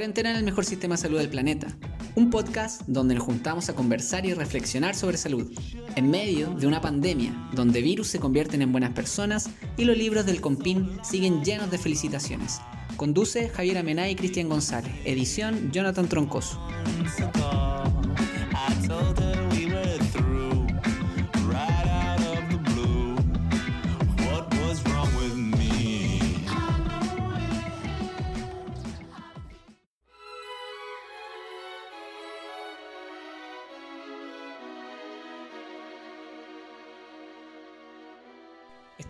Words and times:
Cuarentena 0.00 0.30
en 0.30 0.36
el 0.36 0.44
mejor 0.44 0.64
sistema 0.64 0.94
de 0.94 1.02
salud 1.02 1.18
del 1.18 1.28
planeta. 1.28 1.66
Un 2.14 2.30
podcast 2.30 2.80
donde 2.86 3.14
nos 3.14 3.22
juntamos 3.22 3.68
a 3.68 3.74
conversar 3.74 4.24
y 4.24 4.32
reflexionar 4.32 4.94
sobre 4.94 5.18
salud, 5.18 5.52
en 5.94 6.10
medio 6.10 6.54
de 6.54 6.66
una 6.66 6.80
pandemia 6.80 7.50
donde 7.52 7.82
virus 7.82 8.06
se 8.06 8.18
convierten 8.18 8.62
en 8.62 8.72
buenas 8.72 8.94
personas 8.94 9.50
y 9.76 9.84
los 9.84 9.98
libros 9.98 10.24
del 10.24 10.40
Compin 10.40 10.88
siguen 11.02 11.44
llenos 11.44 11.70
de 11.70 11.76
felicitaciones. 11.76 12.62
Conduce 12.96 13.50
Javier 13.50 13.76
Amená 13.76 14.08
y 14.08 14.16
Cristian 14.16 14.48
González. 14.48 14.90
Edición 15.04 15.70
Jonathan 15.70 16.08
Troncoso. 16.08 16.58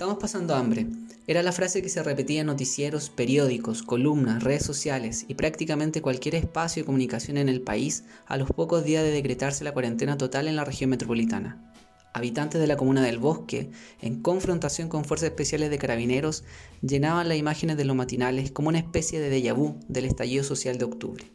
Estamos 0.00 0.16
pasando 0.18 0.54
hambre. 0.54 0.86
Era 1.27 1.42
la 1.42 1.52
frase 1.52 1.82
que 1.82 1.90
se 1.90 2.02
repetía 2.02 2.40
en 2.40 2.46
noticieros, 2.46 3.10
periódicos, 3.10 3.82
columnas, 3.82 4.42
redes 4.42 4.64
sociales 4.64 5.26
y 5.28 5.34
prácticamente 5.34 6.00
cualquier 6.00 6.36
espacio 6.36 6.80
de 6.80 6.86
comunicación 6.86 7.36
en 7.36 7.50
el 7.50 7.60
país 7.60 8.04
a 8.24 8.38
los 8.38 8.48
pocos 8.48 8.82
días 8.82 9.04
de 9.04 9.10
decretarse 9.10 9.62
la 9.62 9.74
cuarentena 9.74 10.16
total 10.16 10.48
en 10.48 10.56
la 10.56 10.64
región 10.64 10.88
metropolitana. 10.88 11.70
Habitantes 12.14 12.62
de 12.62 12.66
la 12.66 12.78
comuna 12.78 13.02
del 13.02 13.18
Bosque, 13.18 13.73
en 14.00 14.23
confrontación 14.23 14.88
con 14.88 15.04
fuerzas 15.04 15.28
especiales 15.28 15.68
de 15.68 15.76
carabineros, 15.76 16.45
llenaban 16.80 17.28
las 17.28 17.37
imágenes 17.37 17.76
de 17.76 17.84
los 17.84 17.95
matinales 17.95 18.52
como 18.52 18.71
una 18.71 18.78
especie 18.78 19.21
de 19.21 19.30
déjà 19.30 19.54
vu 19.54 19.78
del 19.87 20.06
estallido 20.06 20.45
social 20.45 20.78
de 20.78 20.87
octubre. 20.87 21.26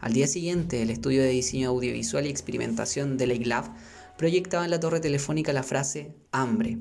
Al 0.00 0.14
día 0.14 0.26
siguiente, 0.26 0.80
el 0.80 0.88
estudio 0.88 1.20
de 1.20 1.28
diseño 1.28 1.68
audiovisual 1.68 2.24
y 2.24 2.30
experimentación 2.30 3.18
de 3.18 3.26
la 3.26 3.74
proyectaba 4.16 4.64
en 4.64 4.70
la 4.70 4.80
torre 4.80 5.00
telefónica 5.00 5.52
la 5.52 5.62
frase 5.62 6.14
hambre, 6.32 6.78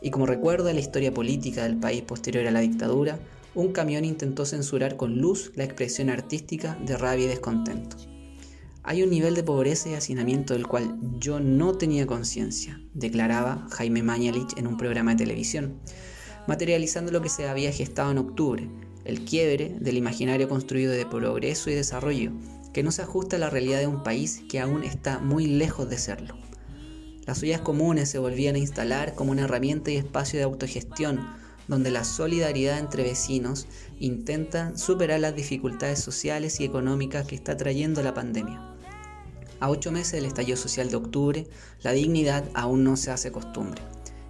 y 0.00 0.10
como 0.10 0.26
recuerdo 0.26 0.66
de 0.66 0.74
la 0.74 0.80
historia 0.80 1.12
política 1.12 1.64
del 1.64 1.78
país 1.78 2.02
posterior 2.02 2.46
a 2.46 2.50
la 2.50 2.60
dictadura, 2.60 3.18
un 3.54 3.72
camión 3.72 4.04
intentó 4.04 4.44
censurar 4.44 4.96
con 4.96 5.18
luz 5.18 5.52
la 5.56 5.64
expresión 5.64 6.10
artística 6.10 6.78
de 6.84 6.96
rabia 6.96 7.24
y 7.24 7.28
descontento. 7.28 7.96
Hay 8.84 9.02
un 9.02 9.10
nivel 9.10 9.34
de 9.34 9.42
pobreza 9.42 9.90
y 9.90 9.94
hacinamiento 9.94 10.54
del 10.54 10.66
cual 10.66 10.96
yo 11.18 11.40
no 11.40 11.76
tenía 11.76 12.06
conciencia, 12.06 12.80
declaraba 12.94 13.66
Jaime 13.72 14.02
Mañalich 14.02 14.56
en 14.56 14.66
un 14.66 14.76
programa 14.76 15.10
de 15.10 15.24
televisión, 15.24 15.80
materializando 16.46 17.12
lo 17.12 17.20
que 17.20 17.28
se 17.28 17.48
había 17.48 17.72
gestado 17.72 18.10
en 18.10 18.18
octubre, 18.18 18.70
el 19.04 19.24
quiebre 19.24 19.76
del 19.80 19.96
imaginario 19.96 20.48
construido 20.48 20.92
de 20.92 21.04
progreso 21.04 21.68
y 21.70 21.74
desarrollo, 21.74 22.32
que 22.72 22.82
no 22.82 22.92
se 22.92 23.02
ajusta 23.02 23.36
a 23.36 23.38
la 23.38 23.50
realidad 23.50 23.80
de 23.80 23.86
un 23.86 24.02
país 24.02 24.42
que 24.48 24.60
aún 24.60 24.84
está 24.84 25.18
muy 25.18 25.46
lejos 25.46 25.90
de 25.90 25.98
serlo. 25.98 26.47
Las 27.28 27.42
ollas 27.42 27.60
comunes 27.60 28.08
se 28.08 28.18
volvían 28.18 28.54
a 28.54 28.58
instalar 28.58 29.14
como 29.14 29.32
una 29.32 29.42
herramienta 29.42 29.90
y 29.90 29.96
espacio 29.96 30.38
de 30.38 30.46
autogestión, 30.46 31.20
donde 31.66 31.90
la 31.90 32.02
solidaridad 32.02 32.78
entre 32.78 33.02
vecinos 33.02 33.66
intenta 34.00 34.74
superar 34.78 35.20
las 35.20 35.36
dificultades 35.36 35.98
sociales 35.98 36.58
y 36.58 36.64
económicas 36.64 37.26
que 37.26 37.34
está 37.34 37.54
trayendo 37.54 38.02
la 38.02 38.14
pandemia. 38.14 38.74
A 39.60 39.68
ocho 39.68 39.92
meses 39.92 40.12
del 40.12 40.24
estallido 40.24 40.56
social 40.56 40.88
de 40.88 40.96
octubre, 40.96 41.46
la 41.82 41.92
dignidad 41.92 42.48
aún 42.54 42.82
no 42.82 42.96
se 42.96 43.10
hace 43.10 43.30
costumbre, 43.30 43.82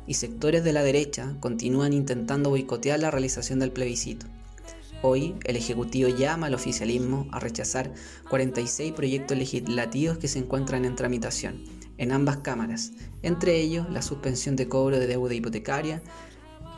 y 0.09 0.15
sectores 0.15 0.65
de 0.65 0.73
la 0.73 0.83
derecha 0.83 1.37
continúan 1.39 1.93
intentando 1.93 2.51
boicotear 2.51 2.99
la 2.99 3.13
realización 3.13 3.61
del 3.61 3.71
plebiscito. 3.71 4.27
Hoy, 5.03 5.37
el 5.45 5.55
Ejecutivo 5.55 6.09
llama 6.09 6.49
al 6.49 6.55
oficialismo 6.55 7.29
a 7.31 7.39
rechazar 7.39 7.93
46 8.29 8.93
proyectos 8.93 9.39
legislativos 9.39 10.19
que 10.19 10.27
se 10.27 10.41
encuentran 10.41 10.85
en 10.85 10.97
tramitación 10.97 11.78
en 11.99 12.13
ambas 12.13 12.39
cámaras, 12.39 12.93
entre 13.23 13.61
ellos 13.61 13.91
la 13.91 14.03
suspensión 14.03 14.57
de 14.57 14.69
cobro 14.69 14.99
de 14.99 15.07
deuda 15.07 15.35
hipotecaria, 15.35 16.01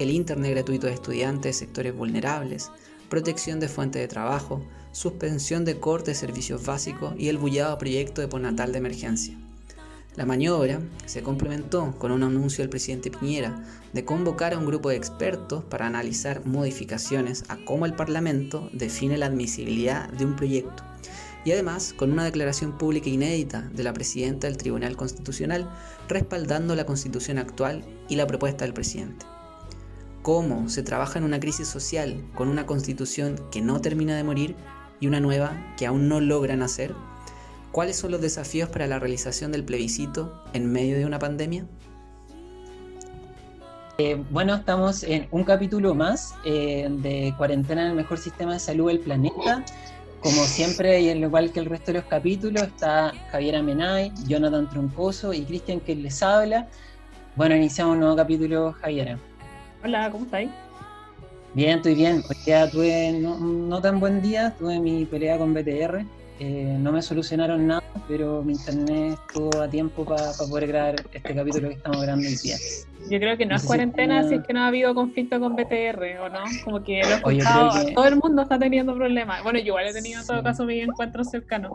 el 0.01 0.11
Internet 0.11 0.53
gratuito 0.53 0.87
de 0.87 0.95
estudiantes 0.95 1.43
de 1.61 1.67
sectores 1.67 1.95
vulnerables, 1.95 2.71
protección 3.09 3.61
de 3.61 3.69
fuentes 3.69 4.01
de 4.01 4.09
trabajo, 4.09 4.63
suspensión 4.93 5.65
de 5.65 5.79
corte 5.79 6.13
de 6.13 6.15
servicios 6.15 6.65
básicos 6.65 7.15
y 7.19 7.29
el 7.29 7.39
bullado 7.39 7.77
proyecto 7.79 8.21
de 8.21 8.29
postnatal 8.29 8.73
de 8.73 8.79
emergencia. 8.79 9.35
La 10.17 10.27
maniobra 10.27 10.81
se 11.07 11.23
complementó 11.23 11.95
con 11.99 12.11
un 12.11 12.25
anuncio 12.25 12.63
del 12.63 12.71
presidente 12.71 13.11
Piñera 13.11 13.63
de 13.93 14.05
convocar 14.05 14.55
a 14.55 14.59
un 14.59 14.67
grupo 14.67 14.89
de 14.89 14.97
expertos 14.97 15.63
para 15.65 15.87
analizar 15.87 16.45
modificaciones 16.47 17.45
a 17.49 17.59
cómo 17.65 17.87
el 17.87 17.95
Parlamento 17.95 18.71
define 18.73 19.19
la 19.19 19.27
admisibilidad 19.27 20.09
de 20.09 20.25
un 20.25 20.35
proyecto 20.35 20.90
y 21.45 21.53
además 21.53 21.95
con 21.97 22.13
una 22.13 22.25
declaración 22.25 22.77
pública 22.77 23.09
inédita 23.09 23.63
de 23.73 23.85
la 23.85 23.93
presidenta 23.93 24.47
del 24.47 24.57
Tribunal 24.57 24.97
Constitucional 24.97 25.71
respaldando 26.09 26.75
la 26.75 26.87
constitución 26.87 27.39
actual 27.39 27.85
y 28.09 28.17
la 28.17 28.27
propuesta 28.27 28.65
del 28.65 28.75
presidente. 28.75 29.27
¿Cómo 30.23 30.69
se 30.69 30.83
trabaja 30.83 31.19
en 31.19 31.25
una 31.25 31.41
crisis 31.41 31.69
social 31.69 32.23
con 32.35 32.49
una 32.49 32.67
constitución 32.67 33.41
que 33.51 33.63
no 33.63 33.81
termina 33.81 34.17
de 34.17 34.25
morir 34.25 34.55
y 35.01 35.07
una 35.07 35.21
nueva 35.21 35.75
que 35.79 35.87
aún 35.87 36.09
no 36.09 36.21
logra 36.21 36.57
nacer? 36.57 36.95
¿Cuáles 37.73 37.97
son 37.97 38.11
los 38.11 38.21
desafíos 38.21 38.69
para 38.69 38.87
la 38.87 38.99
realización 38.99 39.53
del 39.53 39.65
plebiscito 39.65 40.43
en 40.53 40.71
medio 40.71 40.99
de 40.99 41.07
una 41.07 41.19
pandemia? 41.19 41.67
Eh, 43.97 44.23
bueno, 44.31 44.55
estamos 44.55 45.03
en 45.03 45.29
un 45.31 45.45
capítulo 45.45 45.95
más 45.95 46.35
eh, 46.45 46.89
de 46.91 47.35
Cuarentena 47.37 47.83
en 47.83 47.91
el 47.91 47.97
Mejor 47.97 48.19
Sistema 48.19 48.55
de 48.55 48.59
Salud 48.59 48.89
del 48.89 49.01
Planeta. 49.01 49.65
Como 50.21 50.45
siempre, 50.45 51.01
y 51.01 51.09
al 51.09 51.19
igual 51.19 51.51
que 51.51 51.61
el 51.61 51.67
resto 51.67 51.93
de 51.93 51.99
los 51.99 52.07
capítulos, 52.07 52.65
está 52.65 53.13
Javier 53.31 53.57
Amenay, 53.57 54.13
Jonathan 54.27 54.69
Troncoso 54.69 55.33
y 55.33 55.45
Cristian 55.45 55.81
que 55.81 55.95
les 55.95 56.23
habla. 56.23 56.69
Bueno, 57.37 57.57
iniciamos 57.57 57.95
un 57.95 58.01
nuevo 58.01 58.17
capítulo, 58.17 58.73
Javiera. 58.73 59.19
Hola, 59.83 60.11
¿cómo 60.11 60.27
estáis? 60.27 60.51
Bien, 61.55 61.79
estoy 61.79 61.95
bien. 61.95 62.23
Hoy 62.29 62.37
día 62.45 62.71
tuve 62.71 63.13
no, 63.13 63.81
tan 63.81 63.99
buen 63.99 64.21
día, 64.21 64.55
tuve 64.59 64.79
mi 64.79 65.07
pelea 65.07 65.39
con 65.39 65.55
BTR. 65.55 66.05
Eh, 66.43 66.79
no 66.81 66.91
me 66.91 67.03
solucionaron 67.03 67.67
nada, 67.67 67.83
pero 68.09 68.43
mi 68.43 68.55
internet 68.55 69.19
estuvo 69.29 69.61
a 69.61 69.69
tiempo 69.69 70.07
para 70.07 70.33
poder 70.33 70.69
grabar 70.69 70.95
este 71.13 71.35
capítulo 71.35 71.69
que 71.69 71.75
estamos 71.75 72.01
grabando 72.01 72.27
hoy 72.27 72.37
día. 72.37 72.57
Yo 73.11 73.19
creo 73.19 73.37
que 73.37 73.45
no 73.45 73.57
es 73.57 73.63
cuarentena 73.63 74.27
si 74.27 74.37
es 74.37 74.47
que 74.47 74.55
no 74.55 74.61
ha 74.61 74.69
habido 74.69 74.95
conflicto 74.95 75.39
con 75.39 75.55
BTR, 75.55 76.19
¿o 76.23 76.31
no? 76.31 76.45
Como 76.65 76.83
que 76.83 77.03
lo 77.03 77.09
he 77.09 77.15
escuchado, 77.17 77.93
todo 77.95 78.07
el 78.07 78.17
mundo 78.17 78.41
está 78.41 78.59
teniendo 78.59 78.95
problemas. 78.95 79.43
Bueno, 79.43 79.59
yo 79.59 79.67
igual 79.67 79.89
he 79.89 79.93
tenido 79.93 80.19
en 80.23 80.27
todo 80.27 80.43
caso 80.43 80.65
mi 80.65 80.81
encuentro 80.81 81.25
cercano. 81.25 81.75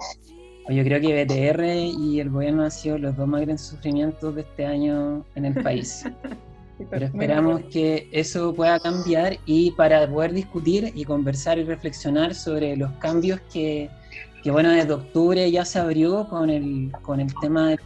Yo 0.68 0.84
creo 0.84 1.00
que 1.00 1.24
BTR 1.24 1.64
y 2.00 2.20
el 2.20 2.32
gobierno 2.32 2.64
han 2.64 2.72
sido 2.72 2.98
los 2.98 3.16
dos 3.16 3.28
más 3.28 3.42
grandes 3.42 3.62
sufrimientos 3.62 4.34
de 4.34 4.42
este 4.42 4.66
año 4.66 5.24
en 5.36 5.46
el 5.46 5.62
país. 5.62 6.06
Pero 6.90 7.06
esperamos 7.06 7.62
que 7.72 8.10
eso 8.12 8.52
pueda 8.54 8.80
cambiar 8.80 9.38
y 9.46 9.72
para 9.72 10.10
poder 10.10 10.34
discutir 10.34 10.92
y 10.96 11.06
conversar 11.06 11.60
y 11.60 11.64
reflexionar 11.64 12.34
sobre 12.34 12.76
los 12.76 12.92
cambios 12.94 13.40
que, 13.54 13.90
que 14.46 14.52
bueno, 14.52 14.70
desde 14.70 14.94
octubre 14.94 15.50
ya 15.50 15.66
se 15.66 15.80
abrió 15.80 16.28
con 16.30 16.52
el, 16.52 16.92
con 17.02 17.20
el 17.20 17.34
tema 17.42 17.70
de 17.70 17.80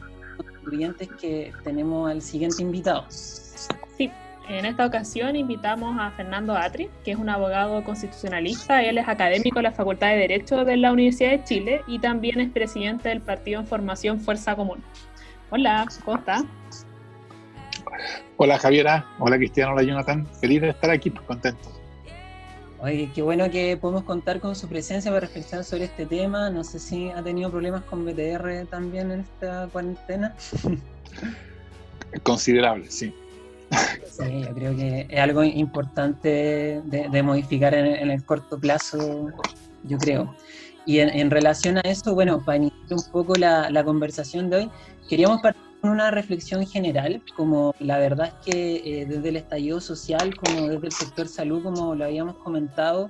que 1.22 1.54
tenemos 1.64 2.12
al 2.12 2.22
siguiente 2.22 2.62
invitado. 2.62 3.06
Sí, 3.10 4.12
en 4.50 4.66
esta 4.66 4.86
ocasión 4.86 5.38
invitamos 5.38 5.96
a 5.98 6.12
Fernando 6.12 6.58
Atri, 6.58 6.90
que 7.06 7.12
es 7.12 7.18
un 7.18 7.30
abogado 7.30 7.82
constitucionalista. 7.86 8.84
Él 8.84 8.98
es 8.98 9.08
académico 9.08 9.60
de 9.60 9.64
la 9.64 9.72
Facultad 9.72 10.10
de 10.10 10.18
Derecho 10.18 10.66
de 10.66 10.76
la 10.76 10.92
Universidad 10.92 11.32
de 11.32 11.44
Chile 11.46 11.82
y 11.88 12.00
también 12.00 12.42
es 12.42 12.52
presidente 12.52 13.08
del 13.08 13.22
Partido 13.22 13.62
en 13.62 13.66
Formación 13.66 14.20
Fuerza 14.20 14.54
Común. 14.58 14.84
Hola, 15.52 15.86
¿cómo 16.04 16.18
está? 16.18 16.44
Hola 18.36 18.58
Javiera, 18.58 19.06
hola 19.20 19.38
Cristiano, 19.38 19.72
hola 19.72 19.84
Jonathan. 19.84 20.28
Feliz 20.42 20.60
de 20.60 20.70
estar 20.72 20.92
aquí, 20.92 21.10
pues 21.10 21.26
contento. 21.26 21.79
Oye, 22.82 23.12
qué 23.14 23.22
bueno 23.22 23.50
que 23.52 23.76
podemos 23.76 24.04
contar 24.04 24.40
con 24.40 24.56
su 24.56 24.70
presencia 24.70 25.12
para 25.12 25.22
reflexionar 25.22 25.66
sobre 25.66 25.86
este 25.86 26.06
tema. 26.06 26.50
No 26.50 26.64
sé 26.64 26.80
si 26.80 27.10
ha 27.10 27.22
tenido 27.22 27.52
problemas 27.52 27.84
con 27.84 28.06
BTR 28.06 28.68
también 28.70 29.12
en 29.12 29.20
esta 29.22 29.68
cuarentena. 29.68 30.34
Considerable, 32.24 32.90
sí. 32.90 33.14
Sí, 34.06 34.42
yo 34.42 34.54
creo 34.54 34.76
que 34.76 35.08
es 35.10 35.20
algo 35.20 35.44
importante 35.44 36.82
de, 36.86 37.24
modificar 37.24 37.74
en, 37.74 38.10
el 38.10 38.24
corto 38.24 38.58
plazo, 38.58 39.28
yo 39.84 39.98
creo. 39.98 40.34
Y 40.86 41.00
en, 41.00 41.30
relación 41.30 41.78
a 41.78 41.82
eso, 41.82 42.16
bueno, 42.16 42.44
para 42.44 42.58
iniciar 42.58 42.94
un 42.94 43.12
poco 43.12 43.36
la, 43.36 43.70
la 43.70 43.84
conversación 43.84 44.50
de 44.50 44.56
hoy, 44.56 44.70
queríamos 45.08 45.42
partir 45.42 45.69
una 45.82 46.12
reflexión 46.12 46.66
general, 46.66 47.24
como 47.36 47.74
la 47.80 47.98
verdad 47.98 48.28
es 48.28 48.46
que 48.46 49.02
eh, 49.02 49.06
desde 49.06 49.30
el 49.30 49.38
estallido 49.38 49.80
social, 49.80 50.36
como 50.36 50.68
desde 50.68 50.88
el 50.88 50.92
sector 50.92 51.28
salud, 51.28 51.64
como 51.64 51.96
lo 51.96 52.06
habíamos 52.06 52.36
comentado, 52.38 53.10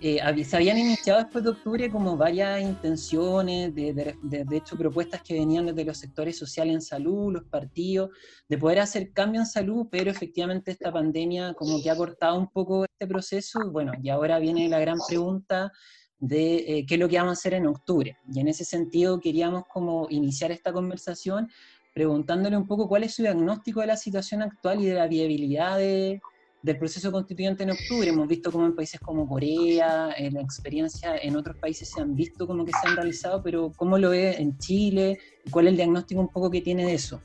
eh, 0.00 0.44
se 0.44 0.56
habían 0.56 0.78
iniciado 0.78 1.20
después 1.20 1.44
de 1.44 1.50
octubre 1.50 1.90
como 1.90 2.16
varias 2.16 2.60
intenciones, 2.60 3.74
de, 3.74 4.16
de, 4.22 4.56
hecho 4.56 4.76
propuestas 4.76 5.22
que 5.22 5.34
venían 5.34 5.66
desde 5.66 5.84
los 5.84 5.96
sectores 5.96 6.36
sociales 6.36 6.74
en 6.74 6.82
salud, 6.82 7.32
los 7.32 7.44
partidos, 7.44 8.10
de 8.48 8.58
poder 8.58 8.80
hacer 8.80 9.12
cambio 9.12 9.40
en 9.40 9.46
salud, 9.46 9.86
pero 9.90 10.10
efectivamente 10.10 10.72
esta 10.72 10.92
pandemia 10.92 11.54
como 11.54 11.82
que 11.82 11.90
ha 11.90 11.96
cortado 11.96 12.38
un 12.38 12.48
poco 12.48 12.84
este 12.84 13.06
proceso, 13.06 13.70
bueno, 13.70 13.92
y 14.02 14.08
ahora 14.10 14.38
viene 14.38 14.68
la 14.68 14.80
gran 14.80 14.98
pregunta 15.08 15.72
de 16.18 16.56
eh, 16.56 16.86
qué 16.86 16.94
es 16.94 17.00
lo 17.00 17.08
que 17.08 17.18
vamos 17.18 17.32
a 17.32 17.40
hacer 17.40 17.54
en 17.54 17.66
octubre. 17.66 18.16
Y 18.32 18.40
en 18.40 18.48
ese 18.48 18.64
sentido 18.64 19.20
queríamos 19.20 19.64
como 19.70 20.06
iniciar 20.10 20.52
esta 20.52 20.72
conversación 20.72 21.48
preguntándole 21.94 22.56
un 22.56 22.66
poco 22.66 22.88
cuál 22.88 23.04
es 23.04 23.14
su 23.14 23.22
diagnóstico 23.22 23.80
de 23.80 23.86
la 23.86 23.96
situación 23.96 24.42
actual 24.42 24.82
y 24.82 24.86
de 24.86 24.94
la 24.94 25.06
viabilidad 25.06 25.78
del 25.78 26.78
proceso 26.78 27.12
constituyente 27.12 27.62
en 27.62 27.70
octubre. 27.70 28.08
Hemos 28.08 28.26
visto 28.26 28.50
como 28.50 28.66
en 28.66 28.74
países 28.74 29.00
como 29.00 29.28
Corea, 29.28 30.12
en 30.18 30.34
la 30.34 30.40
experiencia 30.40 31.16
en 31.16 31.36
otros 31.36 31.56
países 31.56 31.88
se 31.88 32.00
han 32.00 32.16
visto 32.16 32.48
como 32.48 32.64
que 32.64 32.72
se 32.72 32.88
han 32.88 32.96
realizado, 32.96 33.42
pero 33.42 33.72
¿cómo 33.76 33.96
lo 33.96 34.10
ve 34.10 34.34
en 34.36 34.58
Chile? 34.58 35.18
¿Cuál 35.50 35.68
es 35.68 35.70
el 35.70 35.76
diagnóstico 35.76 36.20
un 36.20 36.28
poco 36.28 36.50
que 36.50 36.60
tiene 36.60 36.84
de 36.84 36.94
eso? 36.94 37.20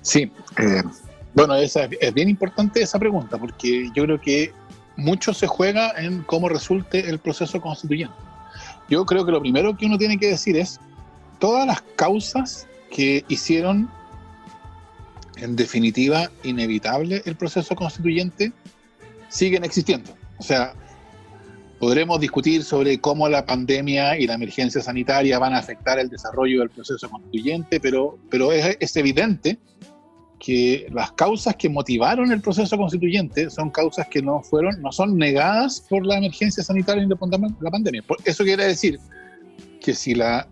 Sí, 0.00 0.32
eh, 0.58 0.82
bueno, 1.34 1.54
es 1.56 1.76
bien 2.14 2.30
importante 2.30 2.80
esa 2.80 2.98
pregunta, 2.98 3.36
porque 3.36 3.90
yo 3.94 4.04
creo 4.04 4.20
que 4.20 4.52
mucho 4.96 5.34
se 5.34 5.46
juega 5.46 5.92
en 6.00 6.22
cómo 6.22 6.48
resulte 6.48 7.10
el 7.10 7.18
proceso 7.18 7.60
constituyente. 7.60 8.14
Yo 8.88 9.04
creo 9.04 9.26
que 9.26 9.32
lo 9.32 9.40
primero 9.40 9.76
que 9.76 9.84
uno 9.84 9.98
tiene 9.98 10.18
que 10.18 10.28
decir 10.28 10.56
es 10.56 10.80
todas 11.38 11.66
las 11.66 11.82
causas 11.96 12.66
que 12.90 13.24
hicieron 13.28 13.88
en 15.36 15.56
definitiva 15.56 16.30
inevitable 16.42 17.22
el 17.24 17.36
proceso 17.36 17.74
constituyente 17.74 18.52
siguen 19.28 19.64
existiendo. 19.64 20.12
O 20.38 20.42
sea, 20.42 20.74
podremos 21.78 22.20
discutir 22.20 22.62
sobre 22.62 23.00
cómo 23.00 23.28
la 23.28 23.46
pandemia 23.46 24.18
y 24.18 24.26
la 24.26 24.34
emergencia 24.34 24.82
sanitaria 24.82 25.38
van 25.38 25.54
a 25.54 25.58
afectar 25.58 25.98
el 25.98 26.10
desarrollo 26.10 26.60
del 26.60 26.70
proceso 26.70 27.08
constituyente, 27.08 27.80
pero, 27.80 28.18
pero 28.30 28.52
es, 28.52 28.76
es 28.80 28.96
evidente 28.96 29.58
que 30.38 30.86
las 30.92 31.12
causas 31.12 31.54
que 31.56 31.68
motivaron 31.68 32.32
el 32.32 32.40
proceso 32.40 32.76
constituyente 32.76 33.50
son 33.50 33.70
causas 33.70 34.08
que 34.08 34.22
no 34.22 34.42
fueron, 34.42 34.80
no 34.80 34.90
son 34.90 35.16
negadas 35.16 35.84
por 35.88 36.04
la 36.04 36.16
emergencia 36.16 36.64
sanitaria 36.64 37.04
y 37.04 37.06
la 37.06 37.70
pandemia. 37.70 38.02
Eso 38.24 38.42
quiere 38.42 38.64
decir 38.64 38.98
que 39.80 39.94
si 39.94 40.14
la 40.14 40.48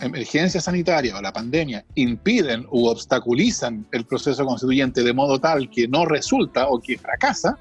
emergencia 0.00 0.60
sanitaria 0.60 1.16
o 1.16 1.22
la 1.22 1.32
pandemia 1.32 1.84
impiden 1.94 2.66
u 2.70 2.86
obstaculizan 2.86 3.86
el 3.92 4.04
proceso 4.04 4.44
constituyente 4.44 5.02
de 5.02 5.12
modo 5.12 5.38
tal 5.38 5.70
que 5.70 5.86
no 5.88 6.04
resulta 6.04 6.68
o 6.68 6.80
que 6.80 6.98
fracasa, 6.98 7.58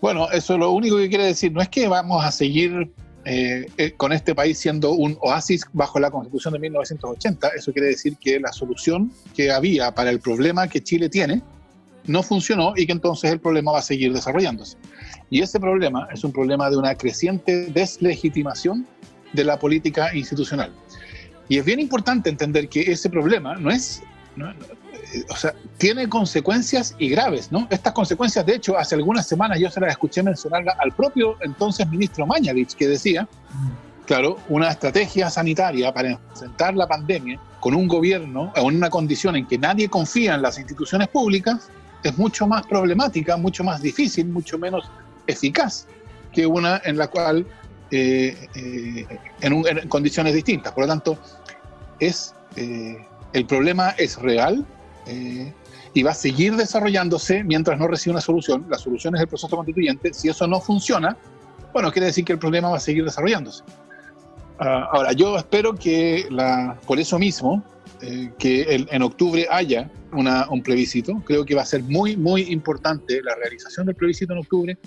bueno, 0.00 0.30
eso 0.32 0.58
lo 0.58 0.70
único 0.72 0.98
que 0.98 1.08
quiere 1.08 1.24
decir 1.24 1.50
no 1.52 1.62
es 1.62 1.68
que 1.70 1.88
vamos 1.88 2.22
a 2.24 2.30
seguir 2.30 2.92
eh, 3.24 3.66
eh, 3.78 3.92
con 3.92 4.12
este 4.12 4.34
país 4.34 4.58
siendo 4.58 4.92
un 4.92 5.16
oasis 5.22 5.64
bajo 5.72 5.98
la 5.98 6.10
constitución 6.10 6.52
de 6.52 6.60
1980, 6.60 7.48
eso 7.56 7.72
quiere 7.72 7.88
decir 7.88 8.18
que 8.18 8.38
la 8.38 8.52
solución 8.52 9.10
que 9.34 9.50
había 9.50 9.94
para 9.94 10.10
el 10.10 10.20
problema 10.20 10.68
que 10.68 10.82
Chile 10.82 11.08
tiene 11.08 11.42
no 12.06 12.22
funcionó 12.22 12.74
y 12.76 12.84
que 12.84 12.92
entonces 12.92 13.32
el 13.32 13.40
problema 13.40 13.72
va 13.72 13.78
a 13.78 13.82
seguir 13.82 14.12
desarrollándose. 14.12 14.76
Y 15.30 15.40
ese 15.40 15.58
problema 15.58 16.06
es 16.12 16.22
un 16.22 16.32
problema 16.32 16.68
de 16.68 16.76
una 16.76 16.94
creciente 16.96 17.66
deslegitimación 17.68 18.86
de 19.34 19.44
la 19.44 19.58
política 19.58 20.14
institucional. 20.14 20.72
Y 21.48 21.58
es 21.58 21.64
bien 21.64 21.80
importante 21.80 22.30
entender 22.30 22.68
que 22.68 22.80
ese 22.80 23.10
problema 23.10 23.56
no 23.56 23.70
es, 23.70 24.02
o 25.28 25.36
sea, 25.36 25.54
tiene 25.76 26.08
consecuencias 26.08 26.94
y 26.98 27.10
graves, 27.10 27.52
¿no? 27.52 27.66
Estas 27.70 27.92
consecuencias, 27.92 28.46
de 28.46 28.54
hecho, 28.54 28.78
hace 28.78 28.94
algunas 28.94 29.26
semanas 29.26 29.58
yo 29.58 29.70
se 29.70 29.80
las 29.80 29.90
escuché 29.90 30.22
mencionar 30.22 30.64
al 30.78 30.92
propio 30.92 31.36
entonces 31.42 31.86
ministro 31.88 32.26
Mañalich, 32.26 32.74
que 32.74 32.88
decía, 32.88 33.28
claro, 34.06 34.38
una 34.48 34.70
estrategia 34.70 35.28
sanitaria 35.28 35.92
para 35.92 36.12
enfrentar 36.12 36.74
la 36.74 36.86
pandemia 36.86 37.38
con 37.60 37.74
un 37.74 37.88
gobierno 37.88 38.52
en 38.56 38.76
una 38.76 38.88
condición 38.88 39.36
en 39.36 39.46
que 39.46 39.58
nadie 39.58 39.88
confía 39.88 40.34
en 40.34 40.42
las 40.42 40.58
instituciones 40.58 41.08
públicas 41.08 41.68
es 42.02 42.16
mucho 42.18 42.46
más 42.46 42.66
problemática, 42.66 43.36
mucho 43.36 43.64
más 43.64 43.80
difícil, 43.80 44.26
mucho 44.28 44.58
menos 44.58 44.84
eficaz 45.26 45.86
que 46.32 46.46
una 46.46 46.82
en 46.84 46.98
la 46.98 47.06
cual 47.08 47.46
eh, 47.94 48.48
eh, 48.54 49.06
en, 49.40 49.52
en, 49.52 49.88
condiciones 49.88 50.34
distintas. 50.34 50.72
Por 50.72 50.84
lo 50.84 50.88
tanto, 50.88 51.18
es, 52.00 52.34
eh, 52.56 52.98
el 53.32 53.46
problema 53.46 53.90
es 53.90 54.16
real, 54.20 54.64
eh, 55.06 55.52
y 55.92 56.02
va 56.02 56.10
a 56.10 56.14
seguir 56.14 56.56
desarrollándose 56.56 57.44
mientras 57.44 57.78
no 57.78 57.86
reciba 57.86 58.14
una 58.14 58.20
solución. 58.20 58.66
La 58.68 58.78
solución 58.78 59.14
es 59.14 59.22
el 59.22 59.28
proceso 59.28 59.54
constituyente. 59.54 60.12
Si 60.12 60.28
eso 60.28 60.46
no 60.46 60.60
funciona, 60.60 61.16
bueno, 61.72 61.92
quiere 61.92 62.06
decir 62.06 62.24
que 62.24 62.32
el 62.32 62.38
problema 62.38 62.70
va 62.70 62.78
a 62.78 62.80
seguir 62.80 63.04
desarrollándose. 63.04 63.62
Ah, 64.58 64.88
ahora, 64.92 65.12
yo 65.12 65.36
espero 65.36 65.74
que 65.74 66.26
la, 66.30 66.78
por 66.86 66.98
eso 66.98 67.18
mismo, 67.18 67.62
eh, 68.00 68.32
que 68.38 68.86
en 68.90 69.02
octubre 69.02 69.46
haya 69.50 69.88
una, 70.12 70.48
un 70.50 70.62
plebiscito. 70.62 71.22
Creo 71.24 71.44
que 71.44 71.54
va 71.54 71.62
a 71.62 71.66
ser 71.66 71.82
muy, 71.84 72.16
muy 72.16 72.42
importante 72.42 73.20
la 73.22 73.34
realización 73.36 73.86
del 73.86 73.94
plebiscito 73.94 74.32
en 74.32 74.40
octubre. 74.40 74.78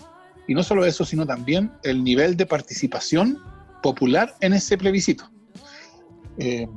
Y 0.48 0.54
no 0.54 0.64
solo 0.64 0.86
eso, 0.86 1.06
sino 1.06 1.26
también 1.26 1.72
el 1.84 2.04
nivel 2.04 2.38
de 2.38 2.46
participación 2.46 3.38
popular 3.84 4.36
en 4.42 4.54
ese 4.54 4.78
plebiscito. 4.78 5.30
Eh, 6.38 6.68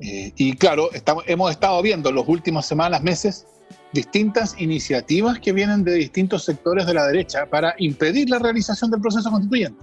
eh, 0.00 0.32
y 0.36 0.54
claro, 0.56 0.92
estamos, 0.92 1.24
hemos 1.26 1.50
estado 1.50 1.80
viendo 1.82 2.08
en 2.08 2.16
las 2.16 2.28
últimas 2.28 2.66
semanas, 2.66 3.02
meses, 3.02 3.46
distintas 3.92 4.56
iniciativas 4.58 5.38
que 5.38 5.52
vienen 5.52 5.84
de 5.84 5.94
distintos 5.94 6.44
sectores 6.44 6.86
de 6.86 6.94
la 6.94 7.06
derecha 7.06 7.46
para 7.46 7.74
impedir 7.78 8.28
la 8.28 8.38
realización 8.38 8.90
del 8.90 9.00
proceso 9.00 9.30
constituyente. 9.30 9.80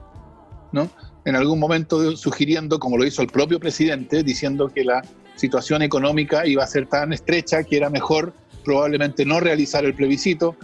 ¿no? 0.72 0.90
En 1.26 1.36
algún 1.36 1.60
momento 1.60 2.16
sugiriendo, 2.18 2.80
como 2.80 2.98
lo 2.98 3.06
hizo 3.06 3.22
el 3.22 3.30
propio 3.30 3.60
presidente, 3.60 4.24
diciendo 4.24 4.68
que 4.68 4.84
la 4.84 5.02
situación 5.36 5.82
económica 5.82 6.46
iba 6.46 6.64
a 6.64 6.68
ser 6.68 6.88
tan 6.88 7.14
estrecha 7.14 7.64
que 7.64 7.78
era 7.78 7.90
mejor 7.90 8.34
probablemente 8.64 9.26
no 9.26 9.40
realizar 9.40 9.86
el 9.86 9.94
plebiscito. 9.94 10.56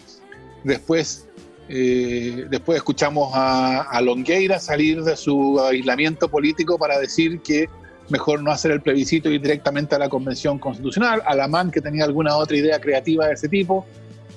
Después, 0.64 1.27
eh, 1.70 2.46
después 2.50 2.78
escuchamos 2.78 3.32
a, 3.34 3.82
a 3.82 4.02
Longueira 4.02 4.60
salir 4.60 5.04
de 5.04 5.16
su 5.16 5.60
aislamiento 5.60 6.30
político 6.30 6.78
para 6.78 6.98
decir 7.00 7.42
que 7.42 7.68
mejor 8.10 8.42
no 8.42 8.52
hacer 8.52 8.72
el 8.72 8.82
plebiscito 8.82 9.30
y 9.30 9.36
ir 9.36 9.42
directamente 9.42 9.96
a 9.96 10.00
la 10.00 10.10
convención 10.10 10.60
constitucional, 10.60 11.22
a 11.26 11.36
la 11.36 11.48
MAN 11.48 11.72
que 11.72 11.82
tenía 11.82 12.06
alguna 12.06 12.38
otra 12.38 12.58
idea 12.58 12.80
creativa 12.80 13.28
de 13.28 13.34
ese 13.34 13.50
tipo, 13.50 13.86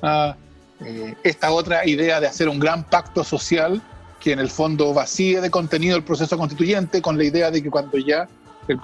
a 0.03 0.37
eh, 0.85 1.15
esta 1.23 1.53
otra 1.53 1.87
idea 1.87 2.21
de 2.21 2.27
hacer 2.27 2.49
un 2.49 2.59
gran 2.59 2.85
pacto 2.85 3.23
social 3.23 3.81
que 4.19 4.33
en 4.33 4.39
el 4.39 4.51
fondo 4.51 4.93
vacíe 4.93 5.41
de 5.41 5.51
contenido 5.51 5.97
el 5.97 6.05
proceso 6.05 6.37
constituyente 6.37 7.01
con 7.01 7.17
la 7.17 7.25
idea 7.25 7.51
de 7.51 7.63
que 7.63 7.71
cuando 7.71 7.99
ya 7.99 8.29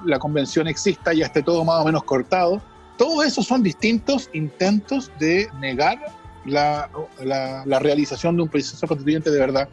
la 0.04 0.18
convención 0.18 0.66
exista 0.66 1.12
ya 1.12 1.26
esté 1.26 1.42
todo 1.42 1.64
más 1.64 1.82
o 1.82 1.84
menos 1.84 2.04
cortado. 2.04 2.60
Todo 2.96 3.22
eso 3.22 3.42
son 3.42 3.62
distintos 3.62 4.30
intentos 4.32 5.10
de 5.18 5.48
negar 5.60 5.98
la, 6.46 6.90
la 7.24 7.78
realización 7.78 8.36
de 8.36 8.42
un 8.42 8.48
proceso 8.48 8.86
constituyente 8.86 9.30
de 9.30 9.38
verdad 9.38 9.68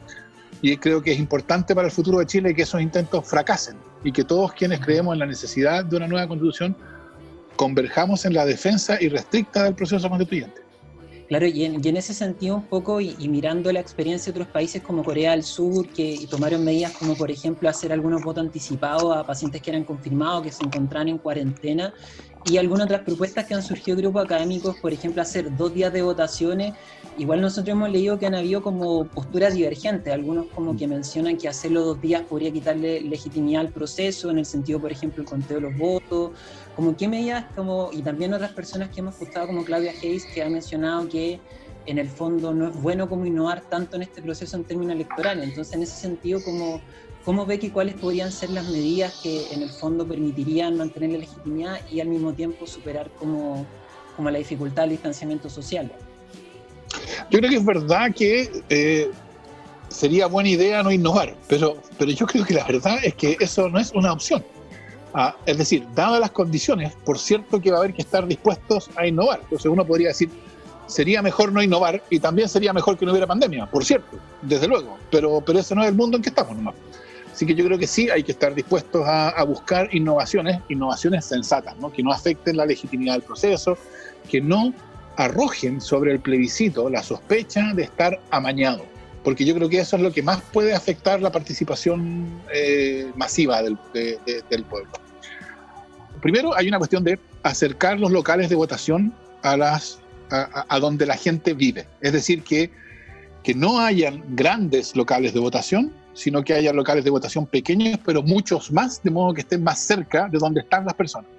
y 0.64 0.78
creo 0.78 1.02
que 1.02 1.12
es 1.12 1.20
importante 1.20 1.76
para 1.76 1.88
el 1.88 1.94
futuro 1.94 2.20
de 2.20 2.26
Chile 2.26 2.56
que 2.56 2.62
esos 2.62 2.82
intentos 2.82 3.28
fracasen 3.28 3.76
y 4.02 4.14
que 4.14 4.24
todos 4.24 4.54
quienes 4.54 4.80
creemos 4.80 5.14
en 5.14 5.20
la 5.20 5.26
necesidad 5.26 5.84
de 5.84 5.98
una 5.98 6.08
nueva 6.08 6.26
constitución 6.26 6.76
converjamos 7.58 8.26
en 8.26 8.34
la 8.34 8.46
defensa 8.46 8.98
irrestricta 9.02 9.66
del 9.66 9.76
proceso 9.76 10.08
constituyente. 10.10 10.63
Claro, 11.34 11.48
y 11.48 11.66
en, 11.66 11.98
ese 11.98 12.14
sentido 12.14 12.58
un 12.58 12.68
poco, 12.68 13.02
y, 13.02 13.28
mirando 13.28 13.72
la 13.72 13.80
experiencia 13.80 14.32
de 14.32 14.40
otros 14.40 14.54
países 14.54 14.84
como 14.84 15.04
Corea 15.04 15.32
del 15.32 15.42
Sur, 15.42 15.88
que 15.90 16.28
tomaron 16.30 16.64
medidas 16.64 16.92
como 16.92 17.16
por 17.16 17.32
ejemplo 17.32 17.68
hacer 17.68 17.92
algunos 17.92 18.24
votos 18.24 18.44
anticipados 18.44 19.18
a 19.18 19.26
pacientes 19.26 19.60
que 19.60 19.72
eran 19.72 19.84
confirmados, 19.84 20.44
que 20.44 20.52
se 20.52 20.64
encontraban 20.64 21.08
en 21.08 21.18
cuarentena, 21.18 21.92
y 22.46 22.58
algunas 22.58 22.86
otras 22.86 23.02
propuestas 23.02 23.46
que 23.46 23.56
han 23.56 23.64
surgido 23.64 23.98
grupos 23.98 24.26
académicos, 24.26 24.76
por 24.76 24.94
ejemplo, 24.94 25.24
hacer 25.24 25.56
dos 25.58 25.74
días 25.74 25.92
de 25.92 26.04
votaciones. 26.04 26.76
Igual 27.18 27.42
nosotros 27.42 27.70
hemos 27.70 27.90
leído 27.90 28.20
que 28.20 28.28
han 28.28 28.36
habido 28.36 28.62
como 28.62 29.06
posturas 29.08 29.56
divergentes, 29.56 30.14
algunos 30.14 30.48
como 30.54 30.76
que 30.76 30.88
mencionan 30.88 31.38
que 31.38 31.48
hacerlo 31.48 31.82
dos 31.82 32.02
días 32.02 32.22
podría 32.30 32.52
quitarle 32.52 33.02
legitimidad 33.02 33.62
al 33.62 33.70
proceso, 33.70 34.30
en 34.30 34.38
el 34.38 34.46
sentido, 34.46 34.80
por 34.80 34.92
ejemplo, 34.92 35.24
el 35.24 35.30
conteo 35.30 35.58
de 35.58 35.62
los 35.62 35.78
votos, 35.78 36.32
como 36.76 36.96
qué 36.98 37.08
medidas, 37.08 37.46
como, 37.56 37.90
y 37.92 38.02
también 38.02 38.34
otras 38.34 38.52
personas 38.52 38.90
que 38.90 39.00
hemos 39.00 39.16
escuchado 39.16 39.48
como 39.48 39.64
Claudia 39.64 39.94
Hayes, 40.02 40.26
que 40.26 40.44
ha 40.44 40.50
mencionado 40.50 41.08
que 41.08 41.40
en 41.86 41.98
el 41.98 42.08
fondo 42.08 42.54
no 42.54 42.70
es 42.70 42.82
bueno 42.82 43.10
como 43.10 43.26
innovar 43.26 43.62
tanto 43.70 43.98
en 43.98 44.04
este 44.04 44.22
proceso 44.22 44.56
en 44.56 44.64
términos 44.64 44.96
electorales. 44.96 45.44
Entonces, 45.44 45.74
en 45.76 45.84
ese 45.84 46.00
sentido, 46.00 46.42
como 46.44 46.82
¿Cómo 47.26 47.46
ve 47.46 47.58
que 47.58 47.72
cuáles 47.72 47.96
podrían 47.96 48.32
ser 48.32 48.50
las 48.50 48.68
medidas 48.68 49.22
que 49.24 49.54
en 49.54 49.62
el 49.62 49.70
fondo 49.70 50.06
permitirían 50.06 50.78
mantener 50.78 51.12
la 51.12 51.20
legitimidad 51.20 51.80
y 51.90 52.02
al 52.02 52.10
mismo 52.10 52.34
tiempo 52.34 52.68
superar 52.68 53.10
como, 53.18 53.66
como 54.18 54.30
la 54.30 54.40
dificultad 54.40 54.84
del 54.84 54.92
distanciamiento 54.92 55.50
social? 55.50 55.90
Yo 57.30 57.40
creo 57.40 57.50
que 57.50 57.56
es 57.56 57.66
verdad 57.66 58.14
que 58.14 58.52
eh, 58.68 59.10
sería 59.88 60.28
buena 60.28 60.50
idea 60.50 60.84
no 60.84 60.92
innovar, 60.92 61.34
pero, 61.48 61.78
pero 61.98 62.12
yo 62.12 62.26
creo 62.26 62.44
que 62.44 62.56
la 62.56 62.66
verdad 62.66 62.98
es 63.02 63.16
que 63.16 63.38
eso 63.40 63.70
no 63.70 63.80
es 63.80 63.94
una 63.94 64.12
opción. 64.12 64.44
Ah, 65.14 65.36
es 65.46 65.58
decir, 65.58 65.86
dadas 65.94 66.20
las 66.20 66.32
condiciones, 66.32 66.94
por 67.06 67.20
cierto 67.20 67.62
que 67.62 67.70
va 67.70 67.78
a 67.78 67.80
haber 67.82 67.94
que 67.94 68.02
estar 68.02 68.26
dispuestos 68.28 68.90
a 68.96 69.06
innovar. 69.06 69.42
Entonces 69.44 69.68
uno 69.68 69.86
podría 69.86 70.08
decir, 70.08 70.30
sería 70.88 71.22
mejor 71.22 71.52
no 71.52 71.62
innovar 71.62 72.04
y 72.10 72.20
también 72.20 72.50
sería 72.50 72.74
mejor 72.74 72.98
que 72.98 73.06
no 73.06 73.12
hubiera 73.12 73.28
pandemia, 73.28 73.66
por 73.68 73.86
cierto, 73.86 74.18
desde 74.42 74.68
luego, 74.68 74.98
pero, 75.12 75.42
pero 75.46 75.60
ese 75.60 75.76
no 75.76 75.84
es 75.84 75.90
el 75.90 75.96
mundo 75.96 76.18
en 76.18 76.24
que 76.24 76.30
estamos 76.30 76.56
nomás. 76.56 76.76
Así 77.32 77.48
que 77.48 77.56
yo 77.56 77.66
creo 77.66 77.80
que 77.80 77.88
sí 77.88 78.12
hay 78.12 78.22
que 78.22 78.32
estar 78.32 78.54
dispuestos 78.54 79.04
a, 79.08 79.44
buscar 79.44 79.90
innovaciones, 79.94 80.60
innovaciones 80.70 81.26
sensatas, 81.26 81.76
¿no? 81.78 81.92
que 81.92 82.04
no 82.04 82.12
afecten 82.12 82.58
la 82.58 82.66
legitimidad 82.66 83.14
del 83.14 83.24
proceso, 83.24 83.76
que 84.30 84.40
no 84.40 84.72
arrojen 85.18 85.82
sobre 85.82 86.12
el 86.12 86.20
plebiscito 86.20 86.90
la 86.90 87.02
sospecha 87.02 87.74
de 87.74 87.84
estar 87.84 88.20
amañado. 88.30 88.86
porque 89.24 89.46
yo 89.46 89.56
creo 89.56 89.70
que 89.70 89.80
eso 89.80 89.96
es 89.96 90.02
lo 90.04 90.12
que 90.12 90.22
más 90.22 90.42
puede 90.52 90.76
afectar 90.76 91.22
la 91.22 91.32
participación 91.32 92.42
eh, 92.54 93.12
masiva 93.16 93.64
del, 93.64 93.78
del, 93.94 94.64
pueblo. 94.66 94.92
Primero, 96.24 96.56
hay 96.56 96.70
una 96.70 96.78
cuestión 96.78 97.04
de 97.04 97.20
acercar 97.44 98.00
los 98.00 98.10
locales 98.10 98.50
de 98.50 98.56
votación 98.56 99.14
a, 99.42 99.58
las, 99.58 100.00
a, 100.30 100.80
donde 100.80 101.06
la 101.06 101.18
gente 101.18 101.54
vive. 101.54 101.86
Es 102.00 102.14
decir, 102.14 102.44
que, 102.44 102.72
que 103.44 103.54
no 103.54 103.82
hayan 103.82 104.24
grandes 104.34 104.96
locales 104.96 105.34
de 105.34 105.42
votación, 105.42 105.92
sino 106.14 106.42
que 106.42 106.54
haya 106.54 106.72
locales 106.72 107.04
de 107.04 107.10
votación 107.10 107.46
pequeños, 107.46 108.00
pero 108.06 108.24
muchos 108.24 108.72
más, 108.72 109.04
de 109.04 109.12
modo 109.12 109.34
que 109.34 109.42
estén 109.42 109.66
más 109.66 109.80
cerca 109.80 110.30
de 110.30 110.38
donde 110.38 110.62
están 110.62 110.86
las 110.86 110.94
personas. 110.94 111.30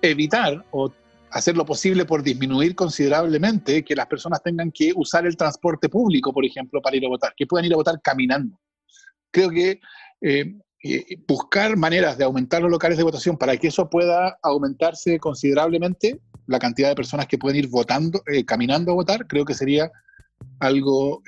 Evitar 0.00 0.64
o 0.70 0.90
hacer 1.30 1.54
lo 1.54 1.66
posible 1.66 2.06
por 2.06 2.22
disminuir 2.22 2.74
considerablemente 2.74 3.84
que 3.84 3.94
las 3.94 4.06
personas 4.06 4.42
tengan 4.42 4.72
que 4.72 4.92
usar 4.96 5.26
el 5.26 5.36
transporte 5.36 5.90
público, 5.90 6.32
por 6.32 6.46
ejemplo, 6.46 6.80
para 6.80 6.96
ir 6.96 7.04
a 7.04 7.08
votar, 7.08 7.34
que 7.36 7.46
puedan 7.46 7.66
ir 7.66 7.74
a 7.74 7.76
votar 7.76 8.00
caminando. 8.00 8.58
Creo 9.30 9.50
que 9.50 9.78
eh, 10.22 10.54
eh, 10.94 11.18
buscar 11.26 11.76
maneras 11.76 12.18
de 12.18 12.24
aumentar 12.24 12.62
los 12.62 12.70
locales 12.70 12.98
de 12.98 13.04
votación 13.04 13.36
para 13.36 13.56
que 13.56 13.68
eso 13.68 13.88
pueda 13.88 14.38
aumentarse 14.42 15.18
considerablemente, 15.18 16.20
la 16.46 16.58
cantidad 16.58 16.88
de 16.88 16.94
personas 16.94 17.26
que 17.26 17.38
pueden 17.38 17.58
ir 17.58 17.68
votando, 17.68 18.22
eh, 18.26 18.44
caminando 18.44 18.92
a 18.92 18.94
votar, 18.94 19.26
creo 19.26 19.44
que 19.44 19.54
sería 19.54 19.90
algo, 20.60 21.22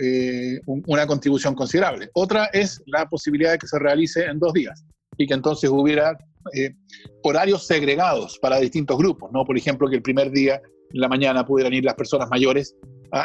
una 0.86 1.06
contribución 1.06 1.54
considerable. 1.54 2.10
Otra 2.12 2.46
es 2.52 2.82
la 2.86 3.08
posibilidad 3.08 3.52
de 3.52 3.58
que 3.58 3.66
se 3.66 3.78
realice 3.78 4.24
en 4.24 4.38
dos 4.38 4.52
días 4.52 4.84
y 5.16 5.26
que 5.26 5.34
entonces 5.34 5.70
hubiera 5.70 6.16
eh, 6.54 6.74
horarios 7.22 7.66
segregados 7.66 8.38
para 8.38 8.58
distintos 8.58 8.96
grupos, 8.96 9.30
¿no? 9.32 9.44
Por 9.44 9.58
ejemplo, 9.58 9.88
que 9.88 9.96
el 9.96 10.02
primer 10.02 10.30
día, 10.30 10.60
en 10.92 11.00
la 11.00 11.08
mañana, 11.08 11.44
pudieran 11.44 11.74
ir 11.74 11.84
las 11.84 11.94
personas 11.94 12.28
mayores, 12.30 12.74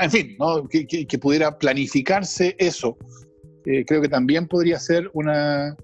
en 0.02 0.12
fin, 0.12 0.36
¿no? 0.40 0.68
que, 0.68 1.18
pudiera 1.20 1.58
planificarse 1.58 2.56
eso. 2.58 2.98
Eh, 3.66 3.86
creo 3.86 4.02
que 4.02 4.10
también 4.10 4.48
podría 4.48 4.80
ser 4.80 5.10
una, 5.14 5.76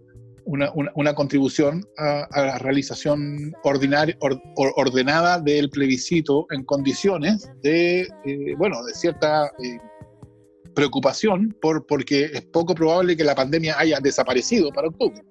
una, 0.49 1.13
contribución 1.13 1.83
a, 1.97 2.27
la 2.33 2.57
realización 2.57 3.53
ordinaria, 3.63 4.17
ordenada 4.55 5.39
del 5.39 5.69
plebiscito 5.69 6.47
en 6.51 6.63
condiciones 6.65 7.51
de, 7.61 8.01
eh, 8.25 8.55
bueno, 8.57 8.83
de 8.83 8.93
cierta 8.93 9.51
preocupación 10.73 11.55
por, 11.61 11.85
porque 11.85 12.25
es 12.25 12.41
poco 12.41 12.73
probable 12.73 13.15
que 13.15 13.23
la 13.23 13.35
pandemia 13.35 13.77
haya 13.77 13.99
desaparecido 13.99 14.71
para 14.71 14.87
octubre. 14.87 15.21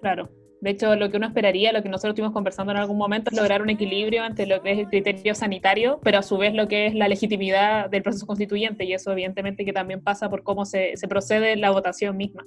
Claro. 0.00 0.28
De 0.60 0.70
hecho, 0.70 0.96
lo 0.96 1.10
que 1.10 1.18
uno 1.18 1.26
esperaría, 1.26 1.72
lo 1.72 1.82
que 1.82 1.88
nosotros 1.88 2.12
estuvimos 2.12 2.32
conversando 2.32 2.72
en 2.72 2.78
algún 2.78 2.96
momento, 2.96 3.30
es 3.30 3.36
lograr 3.36 3.62
un 3.62 3.70
equilibrio 3.70 4.24
entre 4.24 4.46
lo 4.46 4.62
que 4.62 4.72
es 4.72 4.78
el 4.78 4.88
criterio 4.88 5.34
sanitario, 5.34 6.00
pero 6.02 6.18
a 6.18 6.22
su 6.22 6.38
vez 6.38 6.54
lo 6.54 6.66
que 6.66 6.86
es 6.86 6.94
la 6.94 7.08
legitimidad 7.08 7.90
del 7.90 8.02
proceso 8.02 8.26
constituyente, 8.26 8.84
y 8.84 8.92
eso 8.92 9.12
evidentemente 9.12 9.64
que 9.64 9.72
también 9.72 10.00
pasa 10.00 10.30
por 10.30 10.42
cómo 10.42 10.64
se, 10.64 10.96
se 10.96 11.08
procede 11.08 11.56
la 11.56 11.70
votación 11.70 12.16
misma. 12.16 12.44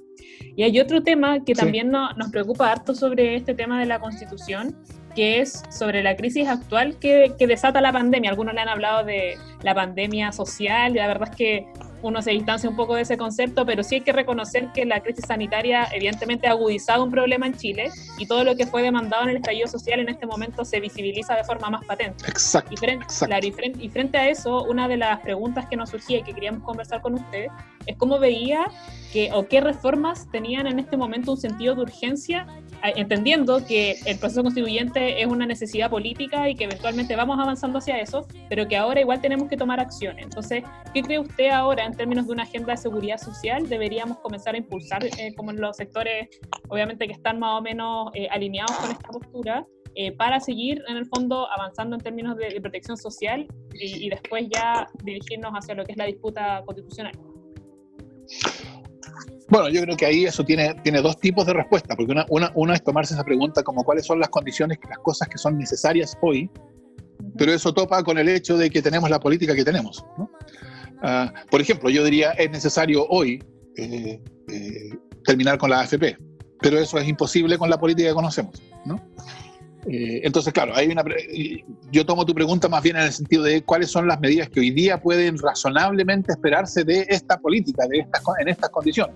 Y 0.55 0.63
hay 0.63 0.79
otro 0.79 1.03
tema 1.03 1.43
que 1.43 1.53
también 1.53 1.91
nos 1.91 2.31
preocupa 2.31 2.71
harto 2.71 2.95
sobre 2.95 3.35
este 3.35 3.53
tema 3.53 3.79
de 3.79 3.85
la 3.85 3.99
constitución, 3.99 4.75
que 5.15 5.39
es 5.39 5.63
sobre 5.69 6.03
la 6.03 6.15
crisis 6.15 6.47
actual 6.47 6.97
que, 6.99 7.33
que, 7.37 7.47
desata 7.47 7.81
la 7.81 7.91
pandemia. 7.91 8.29
Algunos 8.29 8.53
le 8.53 8.61
han 8.61 8.69
hablado 8.69 9.03
de 9.03 9.35
la 9.63 9.75
pandemia 9.75 10.31
social, 10.31 10.91
y 10.91 10.95
la 10.95 11.07
verdad 11.07 11.29
es 11.31 11.35
que 11.35 11.67
uno 12.01 12.21
se 12.21 12.31
distancia 12.31 12.69
un 12.69 12.75
poco 12.75 12.95
de 12.95 13.01
ese 13.01 13.17
concepto, 13.17 13.65
pero 13.65 13.83
sí 13.83 13.95
hay 13.95 14.01
que 14.01 14.11
reconocer 14.11 14.71
que 14.73 14.85
la 14.85 15.01
crisis 15.01 15.25
sanitaria 15.27 15.87
evidentemente 15.91 16.47
ha 16.47 16.51
agudizado 16.51 17.03
un 17.03 17.11
problema 17.11 17.47
en 17.47 17.55
Chile 17.55 17.89
y 18.17 18.25
todo 18.25 18.43
lo 18.43 18.55
que 18.55 18.65
fue 18.65 18.81
demandado 18.81 19.23
en 19.23 19.29
el 19.29 19.35
estallido 19.37 19.67
social 19.67 19.99
en 19.99 20.09
este 20.09 20.25
momento 20.25 20.65
se 20.65 20.79
visibiliza 20.79 21.35
de 21.35 21.43
forma 21.43 21.69
más 21.69 21.85
patente. 21.85 22.25
Exacto. 22.27 22.73
Y 22.73 22.77
frente, 22.77 23.83
y 23.83 23.89
frente, 23.89 24.17
a 24.17 24.29
eso, 24.29 24.63
una 24.63 24.87
de 24.87 24.97
las 24.97 25.19
preguntas 25.19 25.67
que 25.67 25.75
nos 25.75 25.89
surgía 25.89 26.19
y 26.19 26.23
que 26.23 26.33
queríamos 26.33 26.63
conversar 26.63 27.01
con 27.01 27.15
usted 27.15 27.47
es 27.85 27.97
cómo 27.97 28.19
veía 28.19 28.65
que 29.11 29.31
o 29.33 29.47
qué 29.47 29.61
reformas 29.61 30.29
tenían 30.31 30.67
en 30.67 30.79
este 30.79 30.97
momento 30.97 31.31
un 31.31 31.37
sentido 31.37 31.75
de 31.75 31.81
urgencia, 31.81 32.47
entendiendo 32.83 33.65
que 33.65 33.97
el 34.05 34.17
proceso 34.17 34.43
constituyente 34.43 35.21
es 35.21 35.27
una 35.27 35.45
necesidad 35.45 35.89
política 35.89 36.49
y 36.49 36.55
que 36.55 36.65
eventualmente 36.65 37.15
vamos 37.15 37.39
avanzando 37.39 37.79
hacia 37.79 37.99
eso, 37.99 38.27
pero 38.49 38.67
que 38.67 38.77
ahora 38.77 39.01
igual 39.01 39.21
tenemos 39.21 39.49
que 39.49 39.57
tomar 39.57 39.79
acciones. 39.79 40.23
Entonces, 40.23 40.63
¿qué 40.93 41.01
cree 41.01 41.19
usted 41.19 41.49
ahora 41.49 41.85
en 41.85 41.93
términos 41.93 42.27
de 42.27 42.33
una 42.33 42.43
agenda 42.43 42.73
de 42.73 42.77
seguridad 42.77 43.17
social, 43.17 43.67
deberíamos 43.67 44.19
comenzar 44.19 44.55
a 44.55 44.57
impulsar, 44.57 45.03
eh, 45.05 45.33
como 45.35 45.51
en 45.51 45.61
los 45.61 45.77
sectores, 45.77 46.29
obviamente, 46.69 47.07
que 47.07 47.13
están 47.13 47.39
más 47.39 47.59
o 47.59 47.61
menos 47.61 48.09
eh, 48.13 48.27
alineados 48.29 48.75
con 48.77 48.91
esta 48.91 49.09
postura, 49.09 49.65
eh, 49.95 50.11
para 50.11 50.39
seguir, 50.39 50.81
en 50.87 50.97
el 50.97 51.05
fondo, 51.07 51.47
avanzando 51.51 51.95
en 51.95 52.01
términos 52.01 52.37
de, 52.37 52.59
protección 52.61 52.95
social 52.95 53.47
y, 53.73 54.09
después 54.09 54.47
ya 54.53 54.87
dirigirnos 55.03 55.51
hacia 55.51 55.75
lo 55.75 55.83
que 55.83 55.93
es 55.93 55.97
la 55.97 56.05
disputa 56.05 56.61
constitucional. 56.65 57.13
Bueno, 59.49 59.69
yo 59.69 59.81
creo 59.81 59.97
que 59.97 60.05
ahí 60.05 60.25
eso 60.25 60.43
tiene, 60.43 60.75
tiene 60.83 61.01
dos 61.01 61.19
tipos 61.19 61.45
de 61.45 61.53
respuesta, 61.53 61.95
porque 61.95 62.11
una, 62.11 62.25
una, 62.29 62.51
una, 62.55 62.73
es 62.75 62.83
tomarse 62.83 63.13
esa 63.13 63.23
pregunta 63.23 63.63
como 63.63 63.83
cuáles 63.83 64.05
son 64.05 64.19
las 64.19 64.29
condiciones, 64.29 64.77
las 64.87 64.99
cosas 64.99 65.27
que 65.27 65.37
son 65.37 65.57
necesarias 65.57 66.17
hoy, 66.21 66.49
pero 67.37 67.53
eso 67.53 67.73
topa 67.73 68.03
con 68.03 68.17
el 68.17 68.29
hecho 68.29 68.57
de 68.57 68.69
que 68.69 68.81
tenemos 68.81 69.09
la 69.09 69.19
política 69.19 69.55
que 69.55 69.63
tenemos. 69.63 70.05
¿no? 70.17 70.29
Ah, 71.01 71.33
por 71.49 71.61
ejemplo, 71.61 71.89
yo 71.89 72.03
diría, 72.03 72.31
es 72.31 72.51
necesario 72.51 73.05
hoy 73.09 73.43
eh, 73.77 74.21
eh, 74.49 74.89
terminar 75.23 75.57
con 75.57 75.69
la 75.69 75.81
AFP, 75.81 76.17
pero 76.61 76.79
eso 76.79 76.97
es 76.97 77.07
imposible 77.07 77.57
con 77.57 77.69
la 77.69 77.79
política 77.79 78.09
que 78.09 78.15
conocemos, 78.15 78.61
¿no? 78.85 78.99
Eh, 79.87 80.21
entonces, 80.23 80.51
claro, 80.51 80.75
hay 80.75 80.87
una, 80.87 81.03
yo 81.91 82.05
tomo 82.05 82.25
tu 82.25 82.33
pregunta 82.33 82.67
más 82.67 82.83
bien 82.83 82.97
en 82.97 83.03
el 83.03 83.13
sentido 83.13 83.43
de 83.43 83.63
cuáles 83.63 83.89
son 83.89 84.07
las 84.07 84.19
medidas 84.19 84.49
que 84.49 84.59
hoy 84.59 84.71
día 84.71 85.01
pueden 85.01 85.37
razonablemente 85.37 86.33
esperarse 86.33 86.83
de 86.83 87.05
esta 87.09 87.37
política, 87.39 87.87
de 87.87 87.99
estas, 87.99 88.21
en 88.41 88.49
estas 88.49 88.69
condiciones. 88.69 89.15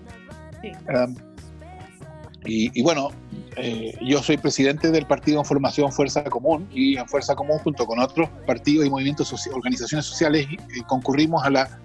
Ah, 0.88 1.06
y, 2.46 2.82
bueno, 2.82 3.10
yo 4.02 4.22
soy 4.22 4.36
presidente 4.36 4.90
del 4.90 5.06
partido 5.06 5.38
en 5.38 5.46
formación 5.46 5.90
Fuerza 5.90 6.24
Común 6.24 6.68
y 6.74 6.98
en 6.98 7.08
Fuerza 7.08 7.34
Común 7.34 7.58
junto 7.58 7.86
con 7.86 7.98
otros 8.00 8.28
partidos 8.46 8.86
y 8.86 8.90
movimientos, 8.90 9.32
organizaciones 9.50 10.04
sociales 10.04 10.46
concurrimos 10.86 11.42
a 11.42 11.48
la 11.48 11.80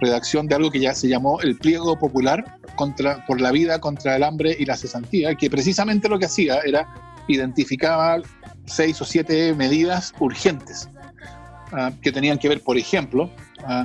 redacción 0.00 0.46
de 0.46 0.56
algo 0.56 0.70
que 0.70 0.80
ya 0.80 0.94
se 0.94 1.08
llamó 1.08 1.40
el 1.40 1.56
pliego 1.56 1.98
popular 1.98 2.58
contra, 2.76 3.24
por 3.26 3.40
la 3.40 3.50
vida 3.50 3.78
contra 3.78 4.16
el 4.16 4.24
hambre 4.24 4.54
y 4.58 4.66
la 4.66 4.76
cesantía, 4.76 5.34
que 5.34 5.48
precisamente 5.48 6.08
lo 6.08 6.18
que 6.18 6.26
hacía 6.26 6.58
era 6.66 6.86
identificaba 7.28 8.20
seis 8.66 9.00
o 9.00 9.04
siete 9.04 9.54
medidas 9.54 10.12
urgentes 10.18 10.88
ah, 11.72 11.92
que 12.02 12.12
tenían 12.12 12.38
que 12.38 12.48
ver, 12.48 12.60
por 12.62 12.78
ejemplo, 12.78 13.30
uh, 13.68 13.84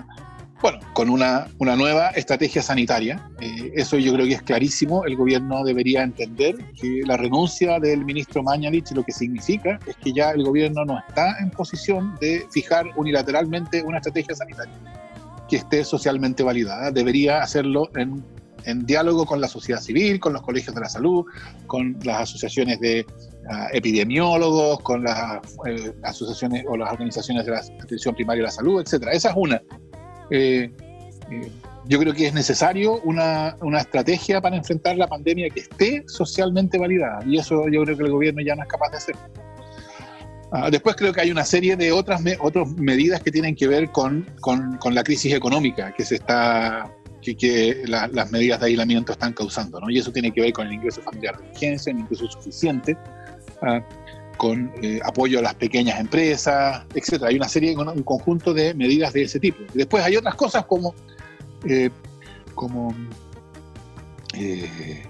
bueno, 0.62 0.80
con 0.94 1.10
una, 1.10 1.48
una 1.58 1.76
nueva 1.76 2.10
estrategia 2.10 2.62
sanitaria. 2.62 3.30
Eh, 3.40 3.72
eso 3.76 3.98
yo 3.98 4.14
creo 4.14 4.26
que 4.26 4.34
es 4.34 4.42
clarísimo. 4.42 5.06
El 5.06 5.16
gobierno 5.16 5.64
debería 5.64 6.04
entender 6.04 6.58
que 6.74 7.02
la 7.06 7.16
renuncia 7.16 7.80
del 7.80 8.04
ministro 8.04 8.44
Mañalich 8.44 8.92
lo 8.92 9.04
que 9.04 9.14
significa 9.14 9.80
es 9.88 9.96
que 9.98 10.12
ya 10.12 10.32
el 10.32 10.44
gobierno 10.44 10.84
no 10.84 11.00
está 11.08 11.40
en 11.40 11.50
posición 11.52 12.18
de 12.20 12.46
fijar 12.52 12.88
unilateralmente 12.98 13.82
una 13.84 13.98
estrategia 13.98 14.36
sanitaria 14.36 14.74
que 15.48 15.58
esté 15.58 15.84
socialmente 15.86 16.44
validada. 16.44 16.92
Debería 16.92 17.42
hacerlo 17.42 17.90
en, 17.96 18.24
en 18.66 18.86
diálogo 18.86 19.26
con 19.26 19.42
la 19.42 19.48
sociedad 19.48 19.82
civil, 19.82 20.20
con 20.20 20.34
los 20.34 20.42
colegios 20.42 20.76
de 20.76 20.82
la 20.82 20.90
salud, 20.90 21.26
con 21.68 21.98
las 22.04 22.22
asociaciones 22.22 22.80
de 22.80 23.06
uh, 23.10 23.68
epidemiólogos, 23.72 24.80
con 24.80 25.04
las 25.04 25.40
eh, 25.68 25.94
asociaciones 26.04 26.66
o 26.68 26.78
las 26.78 26.92
organizaciones 26.92 27.46
de 27.46 27.52
la 27.52 27.60
atención 27.60 28.16
primaria 28.16 28.42
de 28.42 28.48
la 28.48 28.52
salud, 28.52 28.82
etcétera. 28.82 29.12
Esa 29.12 29.30
es 29.30 29.36
una. 29.38 29.62
Eh, 30.32 30.72
eh, 31.32 31.52
yo 31.86 31.98
creo 32.00 32.14
que 32.14 32.28
es 32.28 32.34
necesario 32.34 33.00
una, 33.02 33.56
una, 33.62 33.80
estrategia 33.80 34.42
para 34.42 34.56
enfrentar 34.56 34.96
la 34.96 35.08
pandemia 35.08 35.50
que 35.50 35.62
esté 35.62 36.04
socialmente 36.08 36.78
validada 36.78 37.20
y 37.26 37.40
eso 37.40 37.68
yo 37.68 37.84
creo 37.84 37.98
que 37.98 38.04
el 38.04 38.12
gobierno 38.12 38.42
ya 38.42 38.56
no 38.56 38.62
es 38.62 38.70
capaz 38.70 38.92
de 38.92 38.98
hacer. 38.98 39.16
Ah, 40.52 40.70
después 40.72 40.96
creo 40.96 41.14
que 41.14 41.22
hay 41.22 41.32
una 41.32 41.46
serie 41.46 41.76
de 41.76 41.92
otras, 41.92 42.22
otras 42.40 42.68
medidas 42.74 43.22
que 43.22 43.32
tienen 43.32 43.56
que 43.56 43.68
ver 43.68 43.92
con, 43.92 44.28
con, 44.42 44.78
con 44.78 44.96
la 44.96 45.04
crisis 45.04 45.34
económica 45.34 45.94
que 45.94 46.04
se 46.04 46.16
está 46.16 46.92
que, 47.22 47.84
las 47.86 48.32
medidas 48.32 48.60
de 48.60 48.68
aislamiento 48.68 49.12
están 49.12 49.34
causando, 49.34 49.80
¿no? 49.80 49.90
Y 49.90 50.00
eso 50.00 50.12
tiene 50.12 50.32
que 50.32 50.42
ver 50.42 50.54
con 50.54 50.68
el 50.68 50.74
ingreso 50.74 51.02
familiar 51.02 51.38
de 51.38 51.46
emergencia, 51.46 51.92
el 51.92 52.00
ingreso 52.00 52.30
suficiente, 52.30 52.98
ah, 53.62 53.82
con 54.38 54.72
eh, 54.82 55.00
apoyo 55.04 55.40
a 55.40 55.42
las 55.42 55.56
pequeñas 55.56 56.00
empresas, 56.00 56.86
etcétera. 56.94 57.30
Hay 57.30 57.36
una 57.36 57.50
serie, 57.50 57.76
un 57.76 58.04
conjunto 58.04 58.54
de 58.54 58.74
medidas 58.74 59.12
de 59.14 59.24
ese 59.24 59.40
tipo. 59.40 59.64
después 59.74 60.04
hay 60.04 60.16
otras 60.16 60.36
cosas 60.36 60.66
como, 60.66 60.96
eh, 61.66 61.90
como 62.56 62.96
eh, 64.34 65.04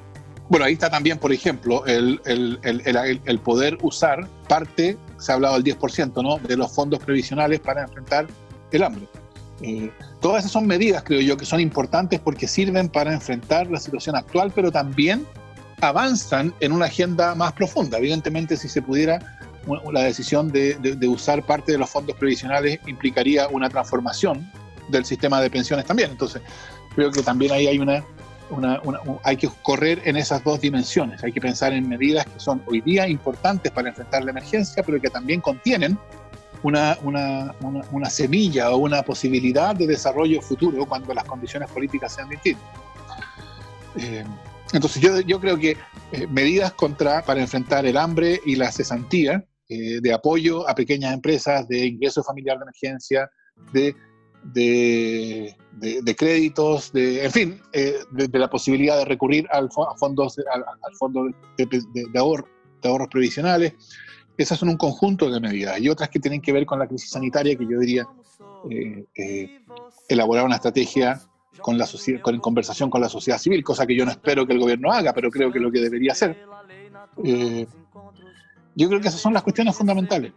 bueno, 0.49 0.65
ahí 0.65 0.73
está 0.73 0.89
también, 0.89 1.19
por 1.19 1.31
ejemplo, 1.31 1.85
el, 1.85 2.19
el, 2.25 3.39
poder 3.39 3.77
usar 3.83 4.27
parte, 4.47 4.97
se 5.17 5.31
ha 5.31 5.35
hablado 5.35 5.61
del 5.61 5.77
10%, 5.77 6.23
¿no? 6.23 6.39
de 6.39 6.57
los 6.57 6.73
fondos 6.73 6.99
previsionales 6.99 7.59
para 7.59 7.83
enfrentar 7.83 8.25
el 8.71 8.83
hambre. 8.83 9.07
Todas 10.21 10.39
esas 10.39 10.51
son 10.51 10.67
medidas, 10.67 11.03
creo 11.03 11.21
yo, 11.21 11.37
que 11.37 11.45
son 11.45 11.59
importantes 11.59 12.19
porque 12.19 12.47
sirven 12.47 12.89
para 12.89 13.13
enfrentar 13.13 13.69
la 13.69 13.79
situación 13.79 14.15
actual, 14.15 14.51
pero 14.53 14.71
también 14.71 15.25
avanzan 15.81 16.53
en 16.59 16.71
una 16.71 16.85
agenda 16.85 17.35
más 17.35 17.53
profunda. 17.53 17.97
Evidentemente, 17.97 18.57
si 18.57 18.69
se 18.69 18.81
pudiera, 18.81 19.19
la 19.91 20.03
decisión 20.03 20.51
de, 20.51 20.97
usar 21.07 21.45
parte 21.45 21.73
de 21.73 21.77
los 21.77 21.89
fondos 21.89 22.15
previsionales 22.17 22.79
implicaría 22.87 23.47
una 23.49 23.69
transformación 23.69 24.49
del 24.89 25.05
sistema 25.05 25.41
de 25.41 25.49
pensiones 25.49 25.85
también. 25.85 26.11
Entonces, 26.11 26.41
creo 26.95 27.11
que 27.11 27.21
también 27.21 27.51
ahí 27.51 27.67
hay 27.67 27.79
una, 27.79 28.03
hay 29.23 29.37
que 29.37 29.49
correr 29.61 30.01
en 30.05 30.17
esas 30.17 30.43
dos 30.43 30.61
dimensiones. 30.61 31.23
Hay 31.23 31.31
que 31.31 31.41
pensar 31.41 31.73
en 31.73 31.87
medidas 31.87 32.25
que 32.25 32.39
son 32.39 32.61
hoy 32.65 32.81
día 32.81 33.07
importantes 33.07 33.71
para 33.71 33.89
enfrentar 33.89 34.23
la 34.23 34.31
emergencia, 34.31 34.83
pero 34.83 34.99
que 34.99 35.09
también 35.09 35.41
contienen 35.41 35.97
una, 36.63 36.97
una, 37.01 38.09
semilla 38.09 38.71
o 38.71 38.77
una 38.77 39.01
posibilidad 39.03 39.75
de 39.75 39.87
desarrollo 39.87 40.41
futuro 40.41 40.85
cuando 40.85 41.13
las 41.13 41.23
condiciones 41.25 41.69
políticas 41.69 42.13
sean 42.13 42.29
distintas. 42.29 42.63
Eh, 43.97 44.23
entonces 44.73 45.01
yo, 45.01 45.19
yo, 45.21 45.39
creo 45.39 45.57
que 45.57 45.77
eh, 46.11 46.27
medidas 46.27 46.73
contra, 46.73 47.23
para 47.23 47.41
enfrentar 47.41 47.85
el 47.85 47.97
hambre 47.97 48.39
y 48.45 48.55
la 48.55 48.71
cesantía, 48.71 49.45
eh, 49.67 49.99
de 50.01 50.13
apoyo 50.13 50.67
a 50.67 50.75
pequeñas 50.75 51.13
empresas, 51.13 51.67
de 51.67 51.85
ingreso 51.85 52.23
familiar 52.23 52.57
de 52.57 52.63
emergencia, 52.63 53.29
de, 53.73 53.95
de, 54.43 56.15
créditos, 56.15 56.91
de, 56.91 57.25
en 57.25 57.31
fin, 57.31 57.61
de, 57.73 58.39
la 58.39 58.49
posibilidad 58.49 58.97
de 58.97 59.05
recurrir 59.05 59.47
al, 59.51 59.69
fondos, 59.99 60.37
al, 60.51 60.95
fondo 60.97 61.27
de, 61.57 62.19
ahorro, 62.19 62.47
de 62.81 62.89
ahorros 62.89 63.09
previsionales, 63.09 63.73
esas 64.43 64.57
son 64.57 64.69
un 64.69 64.77
conjunto 64.77 65.29
de 65.29 65.39
medidas 65.39 65.79
y 65.79 65.89
otras 65.89 66.09
que 66.09 66.19
tienen 66.19 66.41
que 66.41 66.53
ver 66.53 66.65
con 66.65 66.79
la 66.79 66.87
crisis 66.87 67.11
sanitaria 67.11 67.57
que 67.57 67.67
yo 67.67 67.79
diría 67.79 68.07
eh, 68.69 69.05
eh, 69.15 69.61
elaborar 70.07 70.45
una 70.45 70.55
estrategia 70.55 71.21
con 71.61 71.77
la 71.77 71.85
con 72.21 72.39
conversación 72.39 72.89
con 72.89 73.01
la 73.01 73.09
sociedad 73.09 73.37
civil, 73.37 73.63
cosa 73.63 73.85
que 73.85 73.95
yo 73.95 74.05
no 74.05 74.11
espero 74.11 74.47
que 74.47 74.53
el 74.53 74.59
gobierno 74.59 74.91
haga, 74.91 75.13
pero 75.13 75.29
creo 75.29 75.51
que 75.51 75.57
es 75.57 75.63
lo 75.63 75.71
que 75.71 75.81
debería 75.81 76.13
hacer. 76.13 76.37
Eh, 77.23 77.67
yo 78.75 78.87
creo 78.87 79.01
que 79.01 79.09
esas 79.09 79.19
son 79.19 79.33
las 79.33 79.43
cuestiones 79.43 79.75
fundamentales. 79.75 80.31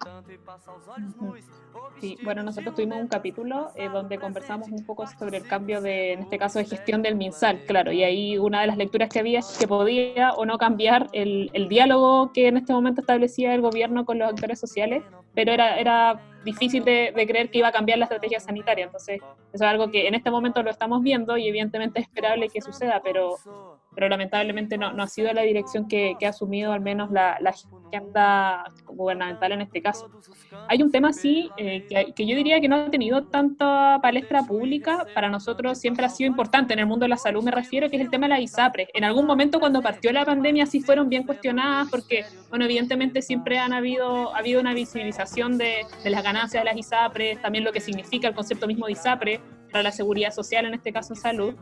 Sí, 2.03 2.19
bueno, 2.25 2.43
nosotros 2.43 2.75
tuvimos 2.75 2.99
un 2.99 3.07
capítulo 3.07 3.71
eh, 3.77 3.89
donde 3.89 4.19
conversamos 4.19 4.69
un 4.73 4.85
poco 4.85 5.07
sobre 5.07 5.37
el 5.37 5.47
cambio 5.47 5.81
de, 5.81 6.15
en 6.15 6.23
este 6.23 6.37
caso, 6.37 6.59
de 6.59 6.65
gestión 6.65 7.01
del 7.01 7.15
MinSal, 7.15 7.63
claro, 7.65 7.93
y 7.93 8.03
ahí 8.03 8.39
una 8.39 8.63
de 8.63 8.67
las 8.67 8.77
lecturas 8.77 9.09
que 9.09 9.21
había 9.21 9.39
es 9.39 9.57
que 9.57 9.69
podía 9.69 10.33
o 10.33 10.45
no 10.45 10.59
cambiar 10.59 11.07
el, 11.13 11.49
el 11.53 11.69
diálogo 11.69 12.33
que 12.33 12.49
en 12.49 12.57
este 12.57 12.73
momento 12.73 13.03
establecía 13.03 13.55
el 13.55 13.61
gobierno 13.61 14.05
con 14.05 14.19
los 14.19 14.31
actores 14.31 14.59
sociales, 14.59 15.05
pero 15.33 15.53
era, 15.53 15.79
era 15.79 16.21
difícil 16.45 16.83
de, 16.83 17.13
de, 17.15 17.25
creer 17.25 17.53
que 17.53 17.59
iba 17.59 17.69
a 17.69 17.73
cambiar 17.73 17.99
la 17.99 18.07
estrategia 18.07 18.41
sanitaria. 18.41 18.87
Entonces, 18.87 19.21
eso 19.53 19.65
es 19.65 19.71
algo 19.71 19.89
que 19.93 20.09
en 20.09 20.17
este 20.17 20.33
momento 20.33 20.61
lo 20.65 20.71
estamos 20.71 21.05
viendo 21.05 21.37
y 21.37 21.47
evidentemente 21.47 22.01
es 22.01 22.09
esperable 22.09 22.49
que 22.49 22.61
suceda, 22.61 23.01
pero 23.05 23.37
pero 23.95 24.09
lamentablemente 24.09 24.79
no, 24.79 24.93
no 24.93 25.03
ha 25.03 25.07
sido 25.07 25.33
la 25.33 25.43
dirección 25.43 25.87
que, 25.89 26.15
que 26.19 26.27
ha 26.27 26.31
asumido 26.31 26.73
al 26.73 26.81
menos 26.81 27.11
la, 27.11 27.39
la, 27.41 27.55
agenda 27.93 28.65
gubernamental 28.87 29.53
en 29.53 29.61
este 29.61 29.83
caso. 29.83 30.11
Hay 30.69 30.83
un 30.83 30.91
tema, 30.91 31.13
sí, 31.13 31.51
eh, 31.59 31.85
que, 31.87 32.15
que, 32.15 32.27
yo 32.27 32.35
diría 32.35 32.59
que 32.59 32.69
no 32.69 32.77
ha 32.77 32.91
tenido 32.91 33.25
tanta 33.25 33.99
palestra 34.01 34.45
pública, 34.45 35.07
para 35.15 35.29
nosotros 35.29 35.79
siempre 35.79 36.07
ha 36.07 36.09
sido 36.09 36.29
importante, 36.29 36.73
en 36.73 36.79
el 36.79 36.87
mundo 36.87 37.05
de 37.05 37.11
la 37.11 37.19
salud 37.19 37.43
me 37.45 37.51
refiero, 37.51 37.91
que 37.91 37.97
es 37.97 38.03
el 38.03 38.11
tema 38.11 38.27
de 38.27 38.31
la 38.31 38.41
ISAPRE. 38.41 38.89
En 38.95 39.05
algún 39.05 39.27
momento 39.27 39.61
cuando 39.61 39.83
partió 39.83 40.11
la 40.13 40.25
pandemia 40.25 40.65
sí 40.65 40.81
fueron 40.81 41.11
bien 41.11 41.25
cuestionadas 41.25 41.89
porque, 41.91 42.25
bueno, 42.49 42.65
evidentemente 42.65 43.21
siempre 43.21 43.59
han 43.59 43.75
habido, 43.75 44.35
ha 44.35 44.39
habido 44.39 44.61
una 44.61 44.73
visibilización 44.73 45.59
de, 45.59 45.85
de 46.03 46.11
las 46.11 46.23
ganancias 46.23 46.63
de 46.63 46.71
las 46.71 46.79
ISAPRES, 46.79 47.43
también 47.43 47.65
lo 47.65 47.73
que 47.73 47.81
significa 47.81 48.27
el 48.27 48.35
concepto 48.35 48.67
mismo 48.67 48.87
de 48.87 48.93
ISAPRE, 48.93 49.41
para 49.73 49.83
la 49.83 49.93
seguridad 49.93 50.33
social, 50.33 50.67
en 50.67 50.75
este 50.75 50.93
caso 50.93 51.15
salud, 51.15 51.55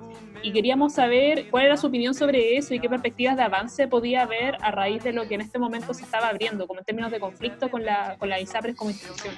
y 0.43 0.53
queríamos 0.53 0.95
saber 0.95 1.49
cuál 1.51 1.67
era 1.67 1.77
su 1.77 1.87
opinión 1.87 2.13
sobre 2.13 2.57
eso 2.57 2.75
y 2.75 2.81
qué 2.81 2.89
perspectivas 2.89 3.37
de 3.37 3.45
avance 3.45 3.89
podía 3.89 4.23
haber 4.23 4.57
a 4.61 4.71
raíz 4.71 5.03
de 5.05 5.13
lo 5.13 5.27
que 5.27 5.37
en 5.37 5.41
este 5.41 5.59
momento 5.59 5.95
se 5.95 6.03
estaba 6.03 6.29
abriendo, 6.29 6.67
como 6.67 6.81
en 6.81 6.85
términos 6.85 7.13
de 7.13 7.21
conflicto 7.21 7.71
con 7.71 7.85
la, 7.85 8.17
con 8.19 8.29
la 8.29 8.41
ISAPRES 8.41 8.77
como 8.77 8.91
institución. 8.91 9.35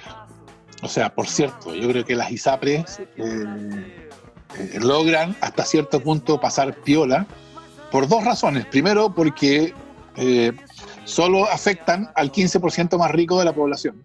O 0.81 0.87
sea, 0.89 1.13
por 1.13 1.27
cierto, 1.27 1.73
yo 1.73 1.87
creo 1.89 2.03
que 2.03 2.15
las 2.15 2.31
ISAPRES 2.31 2.99
eh, 2.99 3.05
eh, 3.17 4.79
logran 4.81 5.35
hasta 5.39 5.63
cierto 5.63 6.01
punto 6.01 6.41
pasar 6.41 6.75
piola 6.75 7.25
por 7.91 8.07
dos 8.07 8.25
razones. 8.25 8.65
Primero, 8.65 9.13
porque 9.13 9.73
eh, 10.17 10.51
solo 11.05 11.45
afectan 11.45 12.11
al 12.15 12.31
15% 12.31 12.97
más 12.97 13.11
rico 13.11 13.39
de 13.39 13.45
la 13.45 13.53
población. 13.53 14.03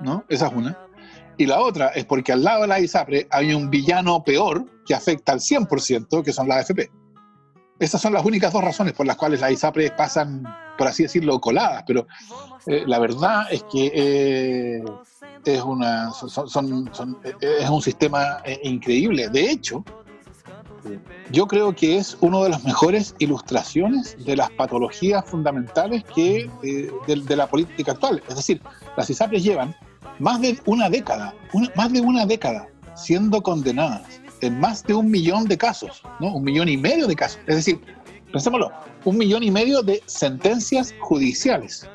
¿No? 0.00 0.24
Esa 0.28 0.46
es 0.46 0.52
una. 0.52 0.78
Y 1.38 1.46
la 1.46 1.60
otra 1.60 1.88
es 1.88 2.04
porque 2.04 2.32
al 2.32 2.44
lado 2.44 2.62
de 2.62 2.68
la 2.68 2.80
ISAPRE 2.80 3.26
hay 3.30 3.54
un 3.54 3.70
villano 3.70 4.22
peor 4.22 4.66
que 4.84 4.94
afecta 4.94 5.32
al 5.32 5.40
100%, 5.40 6.22
que 6.22 6.32
son 6.32 6.48
las 6.48 6.58
AFP. 6.58 6.90
Esas 7.78 8.00
son 8.00 8.12
las 8.12 8.24
únicas 8.24 8.52
dos 8.52 8.62
razones 8.62 8.92
por 8.92 9.06
las 9.06 9.16
cuales 9.16 9.40
las 9.40 9.50
ISAPRE 9.52 9.90
pasan, 9.92 10.44
por 10.78 10.86
así 10.86 11.04
decirlo, 11.04 11.40
coladas, 11.40 11.82
pero 11.86 12.06
eh, 12.66 12.84
la 12.86 12.98
verdad 12.98 13.46
es 13.50 13.64
que 13.64 13.90
eh, 13.92 14.84
es, 15.44 15.62
una, 15.62 16.10
es 16.10 17.70
un 17.70 17.82
sistema 17.82 18.38
eh, 18.44 18.60
increíble. 18.62 19.28
De 19.30 19.50
hecho, 19.50 19.84
yo 21.30 21.46
creo 21.46 21.74
que 21.74 21.96
es 21.96 22.16
una 22.20 22.40
de 22.44 22.50
las 22.50 22.64
mejores 22.64 23.14
ilustraciones 23.18 24.16
de 24.24 24.36
las 24.36 24.50
patologías 24.50 25.24
fundamentales 25.24 26.04
que, 26.14 26.50
de, 26.62 27.16
de, 27.16 27.36
la 27.36 27.48
política 27.48 27.92
actual. 27.92 28.22
Es 28.28 28.36
decir, 28.36 28.60
las 28.96 29.08
ISAPRES 29.08 29.42
llevan 29.42 29.74
más 30.18 30.40
de 30.40 30.58
una 30.66 30.88
década, 30.88 31.34
más 31.74 31.92
de 31.92 32.00
una 32.00 32.26
década 32.26 32.68
siendo 32.94 33.42
condenadas 33.42 34.20
en 34.40 34.58
más 34.58 34.82
de 34.84 34.94
un 34.94 35.10
millón 35.10 35.44
de 35.44 35.56
casos, 35.56 36.02
¿no? 36.20 36.34
Un 36.34 36.44
millón 36.44 36.68
y 36.68 36.76
medio 36.76 37.06
de 37.06 37.14
casos. 37.14 37.40
Es 37.46 37.56
decir, 37.56 37.80
pensémoslo, 38.32 38.72
un 39.04 39.16
millón 39.16 39.42
y 39.42 39.50
medio 39.50 39.82
de 39.82 40.02
sentencias 40.06 40.94
judiciales. 41.00 41.88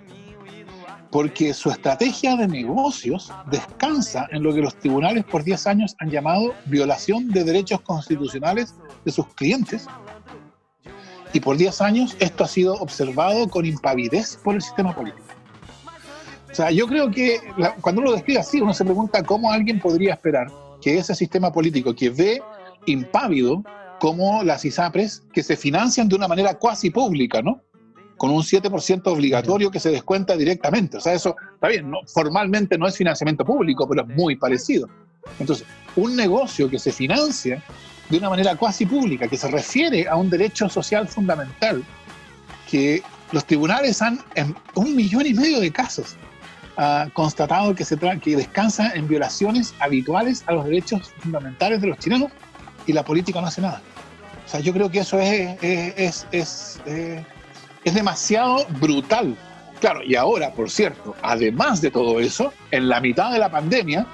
Porque 1.12 1.54
su 1.54 1.70
estrategia 1.70 2.36
de 2.36 2.48
negocios 2.48 3.32
descansa 3.50 4.28
en 4.32 4.44
lo 4.44 4.54
que 4.54 4.62
los 4.62 4.78
tribunales 4.78 5.26
por 5.26 5.44
10 5.44 5.68
años 5.68 5.96
han 6.00 6.10
llamado 6.10 6.54
violación 6.66 7.30
de 7.30 7.44
derechos 7.44 7.82
constitucionales 7.82 8.76
de 9.06 9.12
sus 9.12 9.28
clientes. 9.36 9.88
Y 11.34 11.40
por 11.40 11.58
10 11.58 11.82
años 11.82 12.16
esto 12.20 12.44
ha 12.44 12.48
sido 12.48 12.76
observado 12.76 13.50
con 13.50 13.66
impavidez 13.66 14.38
por 14.44 14.56
el 14.56 14.62
sistema 14.62 14.96
político. 14.96 15.27
O 16.52 16.56
sea, 16.56 16.72
yo 16.72 16.88
creo 16.88 17.12
que 17.12 17.40
cuando 17.82 18.02
uno 18.02 18.12
lo 18.12 18.16
describe 18.16 18.40
así, 18.40 18.62
uno 18.62 18.74
se 18.74 18.86
pregunta 18.86 19.24
cómo 19.24 19.52
alguien 19.52 19.80
podría 19.80 20.14
esperar 20.14 20.48
que 20.82 20.98
ese 20.98 21.16
sistema 21.16 21.52
político 21.52 21.94
que 21.94 22.10
ve 22.10 22.42
impávido 22.86 23.64
como 24.00 24.44
las 24.44 24.64
ISAPRES, 24.64 25.24
que 25.34 25.44
se 25.44 25.58
financian 25.58 26.08
de 26.08 26.16
una 26.16 26.28
manera 26.28 26.56
cuasi 26.56 26.90
pública, 26.90 27.42
¿no? 27.42 27.62
Con 28.16 28.32
un 28.32 28.42
7% 28.42 29.02
obligatorio 29.08 29.72
que 29.72 29.80
se 29.80 29.90
descuenta 29.90 30.36
directamente. 30.36 30.98
O 30.98 31.02
sea, 31.02 31.14
eso 31.14 31.36
está 31.54 31.68
bien, 31.68 31.90
¿no? 31.90 32.00
formalmente 32.08 32.78
no 32.78 32.88
es 32.88 32.96
financiamiento 32.96 33.44
público, 33.44 33.88
pero 33.88 34.04
es 34.04 34.08
muy 34.16 34.36
parecido. 34.36 34.88
Entonces, 35.40 35.66
un 35.96 36.16
negocio 36.16 36.70
que 36.70 36.80
se 36.80 36.92
financia 36.92 37.62
de 38.10 38.18
una 38.18 38.30
manera 38.30 38.56
cuasi 38.56 38.86
pública, 38.86 39.28
que 39.28 39.38
se 39.38 39.50
refiere 39.50 40.08
a 40.08 40.16
un 40.16 40.30
derecho 40.30 40.70
social 40.70 41.08
fundamental, 41.08 41.84
que 42.70 43.04
los 43.32 43.46
tribunales 43.46 44.02
han, 44.02 44.20
en 44.36 44.56
un 44.76 44.96
millón 44.96 45.26
y 45.26 45.34
medio 45.34 45.60
de 45.60 45.72
casos, 45.72 46.16
ha 46.78 47.10
constatado 47.14 47.74
que, 47.76 47.84
se 47.84 47.98
que 47.98 48.36
descansa 48.36 48.92
en 48.94 49.08
violaciones 49.08 49.74
habituales 49.80 50.44
a 50.48 50.54
los 50.54 50.66
derechos 50.66 51.12
fundamentales 51.20 51.82
de 51.82 51.88
los 51.88 51.98
chilenos 51.98 52.32
y 52.86 52.94
la 52.94 53.04
política 53.04 53.42
no 53.42 53.48
hace 53.48 53.62
nada. 53.62 53.82
O 54.46 54.50
sea, 54.50 54.60
yo 54.60 54.72
creo 54.72 54.90
que 54.90 55.00
eso 55.00 55.20
es, 55.20 55.58
es, 55.62 56.28
es, 56.32 56.80
eh, 56.86 57.26
es 57.84 57.94
demasiado 57.94 58.66
brutal. 58.80 59.36
Claro, 59.82 60.02
y 60.04 60.16
ahora, 60.16 60.54
por 60.54 60.70
cierto, 60.70 61.16
además 61.22 61.82
de 61.82 61.92
todo 61.92 62.20
eso, 62.20 62.54
en 62.72 62.88
la 62.88 63.02
mitad 63.02 63.32
de 63.32 63.40
la 63.40 63.52
pandemia, 63.52 64.08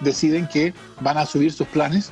deciden 0.00 0.48
que 0.48 0.72
van 1.00 1.18
a 1.18 1.26
subir 1.26 1.52
sus 1.52 1.66
planes 1.68 2.10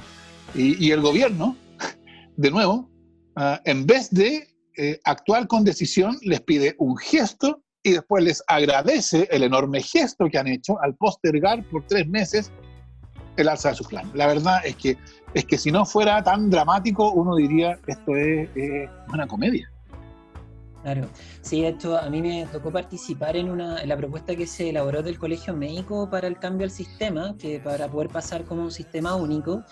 y, 0.54 0.84
y 0.84 0.90
el 0.90 1.00
gobierno, 1.00 1.56
de 2.36 2.50
nuevo, 2.50 2.90
uh, 3.36 3.56
en 3.64 3.86
vez 3.86 4.10
de 4.10 4.46
eh, 4.76 5.00
actuar 5.04 5.48
con 5.48 5.64
decisión, 5.64 6.18
les 6.22 6.40
pide 6.40 6.76
un 6.78 6.96
gesto 6.96 7.62
y 7.88 7.92
después 7.92 8.22
les 8.22 8.42
agradece 8.46 9.28
el 9.30 9.42
enorme 9.42 9.80
gesto 9.82 10.26
que 10.30 10.38
han 10.38 10.46
hecho 10.46 10.80
al 10.82 10.94
postergar 10.94 11.64
por 11.64 11.86
tres 11.86 12.06
meses 12.06 12.52
el 13.36 13.48
alza 13.48 13.70
de 13.70 13.76
su 13.76 13.84
plan. 13.84 14.10
La 14.14 14.26
verdad 14.26 14.60
es 14.64 14.76
que, 14.76 14.96
es 15.34 15.44
que 15.44 15.58
si 15.58 15.72
no 15.72 15.84
fuera 15.84 16.22
tan 16.22 16.50
dramático, 16.50 17.12
uno 17.12 17.36
diría 17.36 17.78
esto 17.86 18.16
es, 18.16 18.48
una 19.12 19.26
comedia. 19.26 19.70
Claro, 20.82 21.08
sí, 21.42 21.64
esto 21.64 21.98
a 21.98 22.08
mí 22.08 22.22
me 22.22 22.46
tocó 22.52 22.70
participar 22.70 23.36
en, 23.36 23.50
una, 23.50 23.82
en 23.82 23.88
la 23.88 23.96
propuesta 23.96 24.36
que 24.36 24.46
se 24.46 24.70
elaboró 24.70 25.02
del 25.02 25.18
Colegio 25.18 25.52
Médico 25.54 26.08
para 26.08 26.28
el 26.28 26.38
cambio 26.38 26.64
al 26.64 26.70
sistema, 26.70 27.34
que 27.36 27.58
para 27.58 27.88
poder 27.88 28.08
pasar 28.10 28.44
como 28.44 28.62
un 28.62 28.70
sistema 28.70 29.16
único, 29.16 29.64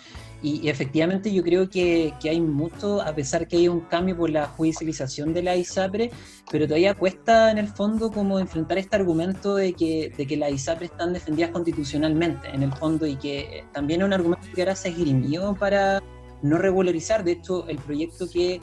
y, 0.42 0.68
efectivamente 0.68 1.32
yo 1.32 1.42
creo 1.42 1.70
que, 1.70 2.12
que, 2.20 2.30
hay 2.30 2.40
mucho, 2.40 3.00
a 3.00 3.14
pesar 3.14 3.46
que 3.46 3.56
hay 3.56 3.68
un 3.68 3.80
cambio 3.80 4.16
por 4.16 4.30
la 4.30 4.46
judicialización 4.48 5.32
de 5.32 5.42
la 5.42 5.56
ISAPRE, 5.56 6.10
pero 6.50 6.66
todavía 6.66 6.94
cuesta 6.94 7.52
en 7.52 7.58
el 7.58 7.68
fondo 7.68 8.10
como 8.10 8.38
enfrentar 8.40 8.76
este 8.76 8.96
argumento 8.96 9.54
de 9.54 9.72
que, 9.74 10.12
de 10.16 10.26
que 10.26 10.36
las 10.36 10.50
ISAPRE 10.50 10.86
están 10.86 11.12
defendidas 11.12 11.50
constitucionalmente, 11.50 12.48
en 12.48 12.64
el 12.64 12.72
fondo, 12.72 13.06
y 13.06 13.16
que 13.16 13.64
también 13.72 14.00
es 14.00 14.06
un 14.06 14.12
argumento 14.12 14.46
que 14.54 14.62
ahora 14.62 14.74
se 14.74 14.88
esgrimió 14.88 15.54
para 15.54 16.02
no 16.42 16.58
regularizar. 16.58 17.24
De 17.24 17.32
hecho, 17.32 17.66
el 17.68 17.78
proyecto 17.78 18.28
que 18.28 18.60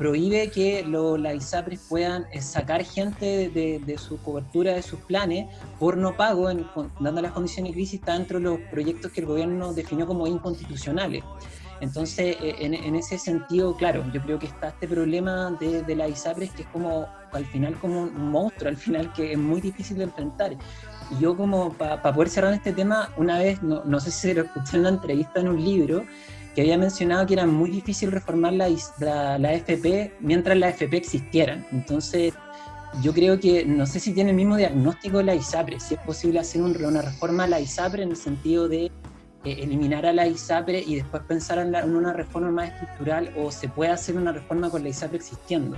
prohíbe 0.00 0.50
que 0.50 0.82
las 0.82 1.34
ISAPRES 1.34 1.80
puedan 1.86 2.24
eh, 2.32 2.40
sacar 2.40 2.82
gente 2.82 3.50
de, 3.50 3.98
su 3.98 4.16
cobertura, 4.22 4.72
de 4.72 4.80
sus 4.80 4.98
planes, 5.00 5.46
por 5.78 5.98
no 5.98 6.16
pago, 6.16 6.48
en, 6.48 6.66
dando 7.00 7.20
las 7.20 7.32
condiciones 7.32 7.72
de 7.72 7.74
crisis, 7.74 8.00
está 8.00 8.14
dentro 8.14 8.38
de 8.38 8.44
los 8.44 8.60
proyectos 8.70 9.12
que 9.12 9.20
el 9.20 9.26
gobierno 9.26 9.74
definió 9.74 10.06
como 10.06 10.26
inconstitucionales. 10.26 11.22
Entonces, 11.82 12.38
eh, 12.40 12.56
en, 12.60 12.94
ese 12.96 13.18
sentido, 13.18 13.76
claro, 13.76 14.02
yo 14.10 14.22
creo 14.22 14.38
que 14.38 14.46
está 14.46 14.68
este 14.68 14.88
problema 14.88 15.54
de, 15.60 15.82
de 15.82 15.94
la 15.94 16.08
ISAPRES 16.08 16.52
que 16.52 16.62
es 16.62 16.68
como, 16.68 17.06
al 17.32 17.44
final, 17.44 17.74
como 17.78 18.04
un 18.04 18.30
monstruo, 18.30 18.70
al 18.70 18.78
final, 18.78 19.12
que 19.12 19.32
es 19.32 19.38
muy 19.38 19.60
difícil 19.60 19.98
de 19.98 20.04
enfrentar. 20.04 20.52
Y 21.10 21.20
yo 21.20 21.36
como, 21.36 21.74
para 21.74 22.00
poder 22.00 22.30
cerrar 22.30 22.54
este 22.54 22.72
tema, 22.72 23.10
una 23.18 23.38
vez, 23.38 23.62
no, 23.62 23.84
no 23.84 24.00
sé 24.00 24.10
si 24.10 24.32
lo 24.32 24.44
escuché 24.44 24.78
en 24.78 24.80
una 24.80 24.88
entrevista 24.88 25.40
en 25.40 25.48
un 25.48 25.62
libro, 25.62 26.06
que 26.54 26.62
había 26.62 26.78
mencionado 26.78 27.26
que 27.26 27.34
era 27.34 27.46
muy 27.46 27.70
difícil 27.70 28.10
reformar 28.10 28.52
la, 28.54 28.68
la, 28.98 29.38
la 29.38 29.52
FP 29.54 30.14
mientras 30.20 30.56
la 30.56 30.70
FP 30.70 30.96
existieran. 30.96 31.66
Entonces, 31.72 32.34
yo 33.02 33.12
creo 33.14 33.38
que 33.38 33.64
no 33.64 33.86
sé 33.86 34.00
si 34.00 34.12
tiene 34.12 34.30
el 34.30 34.36
mismo 34.36 34.56
diagnóstico 34.56 35.18
de 35.18 35.24
la 35.24 35.34
ISAPRE, 35.34 35.78
si 35.80 35.94
es 35.94 36.00
posible 36.00 36.40
hacer 36.40 36.60
una 36.62 37.02
reforma 37.02 37.44
a 37.44 37.46
la 37.46 37.60
ISAPRE 37.60 38.02
en 38.02 38.10
el 38.10 38.16
sentido 38.16 38.68
de 38.68 38.86
eh, 38.86 38.90
eliminar 39.44 40.04
a 40.06 40.12
la 40.12 40.26
ISAPRE 40.26 40.82
y 40.86 40.96
después 40.96 41.22
pensar 41.22 41.58
en, 41.58 41.74
una 41.94 42.12
reforma 42.12 42.50
más 42.50 42.70
estructural 42.70 43.32
o 43.38 43.50
se 43.50 43.68
puede 43.68 43.92
hacer 43.92 44.16
una 44.16 44.32
reforma 44.32 44.70
con 44.70 44.82
la 44.82 44.88
ISAPRE 44.88 45.18
existiendo. 45.18 45.76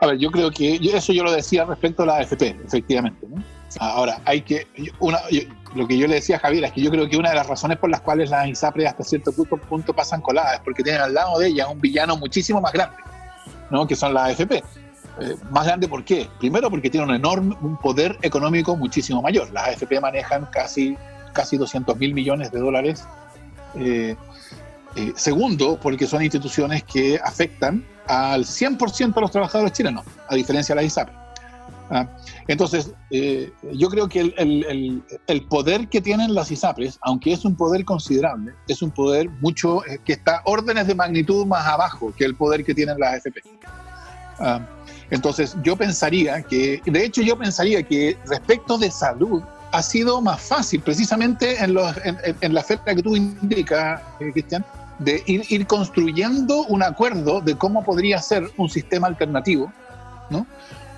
A 0.00 0.06
ver, 0.06 0.18
yo 0.18 0.30
creo 0.30 0.50
que 0.50 0.76
eso 0.76 1.12
yo 1.12 1.24
lo 1.24 1.32
decía 1.32 1.64
respecto 1.64 2.02
a 2.02 2.06
la 2.06 2.16
AFP, 2.18 2.56
efectivamente. 2.64 3.26
Ahora, 3.78 4.20
hay 4.24 4.42
que. 4.42 4.66
Una, 4.98 5.18
lo 5.74 5.86
que 5.86 5.96
yo 5.96 6.06
le 6.06 6.16
decía 6.16 6.36
a 6.36 6.38
Javier 6.40 6.64
es 6.64 6.72
que 6.72 6.80
yo 6.80 6.90
creo 6.90 7.08
que 7.08 7.16
una 7.16 7.30
de 7.30 7.36
las 7.36 7.46
razones 7.46 7.78
por 7.78 7.90
las 7.90 8.00
cuales 8.00 8.30
las 8.30 8.48
ISAPRE 8.48 8.86
hasta 8.86 9.04
cierto 9.04 9.32
punto, 9.32 9.92
pasan 9.92 10.20
coladas 10.20 10.54
es 10.54 10.60
porque 10.60 10.82
tienen 10.82 11.00
al 11.00 11.14
lado 11.14 11.38
de 11.38 11.48
ellas 11.48 11.68
un 11.70 11.80
villano 11.80 12.16
muchísimo 12.16 12.60
más 12.60 12.72
grande, 12.72 12.96
¿no? 13.70 13.86
que 13.86 13.94
son 13.94 14.14
las 14.14 14.30
AFP. 14.30 14.62
Eh, 15.20 15.36
más 15.50 15.66
grande, 15.66 15.86
¿por 15.86 16.04
qué? 16.04 16.28
Primero, 16.38 16.70
porque 16.70 16.88
tienen 16.90 17.10
un 17.10 17.14
enorme 17.14 17.56
un 17.60 17.76
poder 17.76 18.18
económico 18.22 18.76
muchísimo 18.76 19.20
mayor. 19.22 19.50
Las 19.52 19.68
AFP 19.68 20.00
manejan 20.00 20.46
casi, 20.46 20.96
casi 21.32 21.56
200 21.56 21.96
mil 21.98 22.14
millones 22.14 22.50
de 22.50 22.58
dólares. 22.58 23.04
Eh, 23.76 24.16
eh, 24.96 25.12
segundo, 25.14 25.78
porque 25.80 26.06
son 26.06 26.22
instituciones 26.22 26.82
que 26.82 27.20
afectan 27.22 27.84
al 28.06 28.44
100% 28.44 29.14
de 29.14 29.20
los 29.20 29.30
trabajadores 29.30 29.72
chilenos, 29.72 30.04
a 30.28 30.34
diferencia 30.34 30.74
de 30.74 30.82
las 30.82 30.86
ISAPRE. 30.86 31.19
¿Ah? 31.90 32.06
Entonces, 32.48 32.92
eh, 33.10 33.52
yo 33.72 33.88
creo 33.88 34.08
que 34.08 34.20
el, 34.20 35.46
poder 35.48 35.88
que 35.88 36.00
tienen 36.00 36.34
las 36.34 36.50
ISAPRES, 36.50 36.98
aunque 37.02 37.32
es 37.32 37.44
un 37.44 37.56
poder 37.56 37.84
considerable, 37.84 38.52
es 38.68 38.82
un 38.82 38.90
poder 38.90 39.28
mucho 39.40 39.84
eh, 39.86 39.98
que 40.04 40.14
está 40.14 40.42
órdenes 40.44 40.86
de 40.86 40.94
magnitud 40.94 41.46
más 41.46 41.66
abajo 41.66 42.12
que 42.16 42.24
el 42.24 42.34
poder 42.34 42.64
que 42.64 42.74
tienen 42.74 42.98
las 42.98 43.14
AFP. 43.14 43.42
¿ah? 44.38 44.60
entonces, 45.10 45.56
yo 45.62 45.76
pensaría 45.76 46.42
que, 46.42 46.80
de 46.84 47.04
hecho, 47.04 47.22
yo 47.22 47.36
pensaría 47.36 47.82
que 47.82 48.16
respecto 48.26 48.78
de 48.78 48.90
salud, 48.90 49.42
ha 49.72 49.82
sido 49.82 50.20
más 50.20 50.40
fácil, 50.40 50.80
precisamente 50.80 51.62
en, 51.62 51.78
en, 52.40 52.54
la 52.54 52.60
oferta 52.60 52.92
que 52.92 53.02
tú 53.02 53.14
indicas, 53.14 54.00
Cristian, 54.18 54.64
de 55.00 55.22
ir, 55.26 55.66
construyendo 55.66 56.64
un 56.66 56.82
acuerdo 56.82 57.40
de 57.40 57.56
cómo 57.56 57.82
podría 57.82 58.20
ser 58.20 58.50
un 58.56 58.68
sistema 58.68 59.08
alternativo, 59.08 59.72
¿no? 60.28 60.46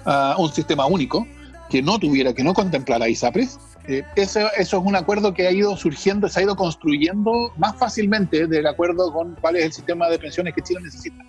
Ah, 0.04 0.34
un 0.38 0.52
sistema 0.52 0.86
único, 0.86 1.26
que 1.70 1.82
no 1.82 1.98
tuviera, 1.98 2.32
que 2.32 2.42
no 2.44 2.54
contemplara 2.54 3.08
ISAPRES. 3.08 3.58
Eh, 3.88 4.04
eso, 4.16 4.40
eso, 4.58 4.78
es 4.78 4.84
un 4.84 4.94
acuerdo 4.94 5.34
que 5.34 5.46
ha 5.46 5.52
ido 5.52 5.76
surgiendo, 5.76 6.28
se 6.28 6.40
ha 6.40 6.42
ido 6.42 6.54
construyendo 6.54 7.52
más 7.56 7.76
fácilmente 7.76 8.46
del 8.46 8.66
acuerdo 8.66 9.12
con 9.12 9.36
cuál 9.40 9.56
es 9.56 9.64
el 9.64 9.72
sistema 9.72 10.08
de 10.08 10.18
pensiones 10.18 10.54
que 10.54 10.62
Chile 10.62 10.80
necesita. 10.82 11.24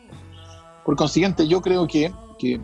Por 0.85 0.95
consiguiente, 0.95 1.47
yo 1.47 1.61
creo 1.61 1.87
que, 1.87 2.11
que, 2.37 2.59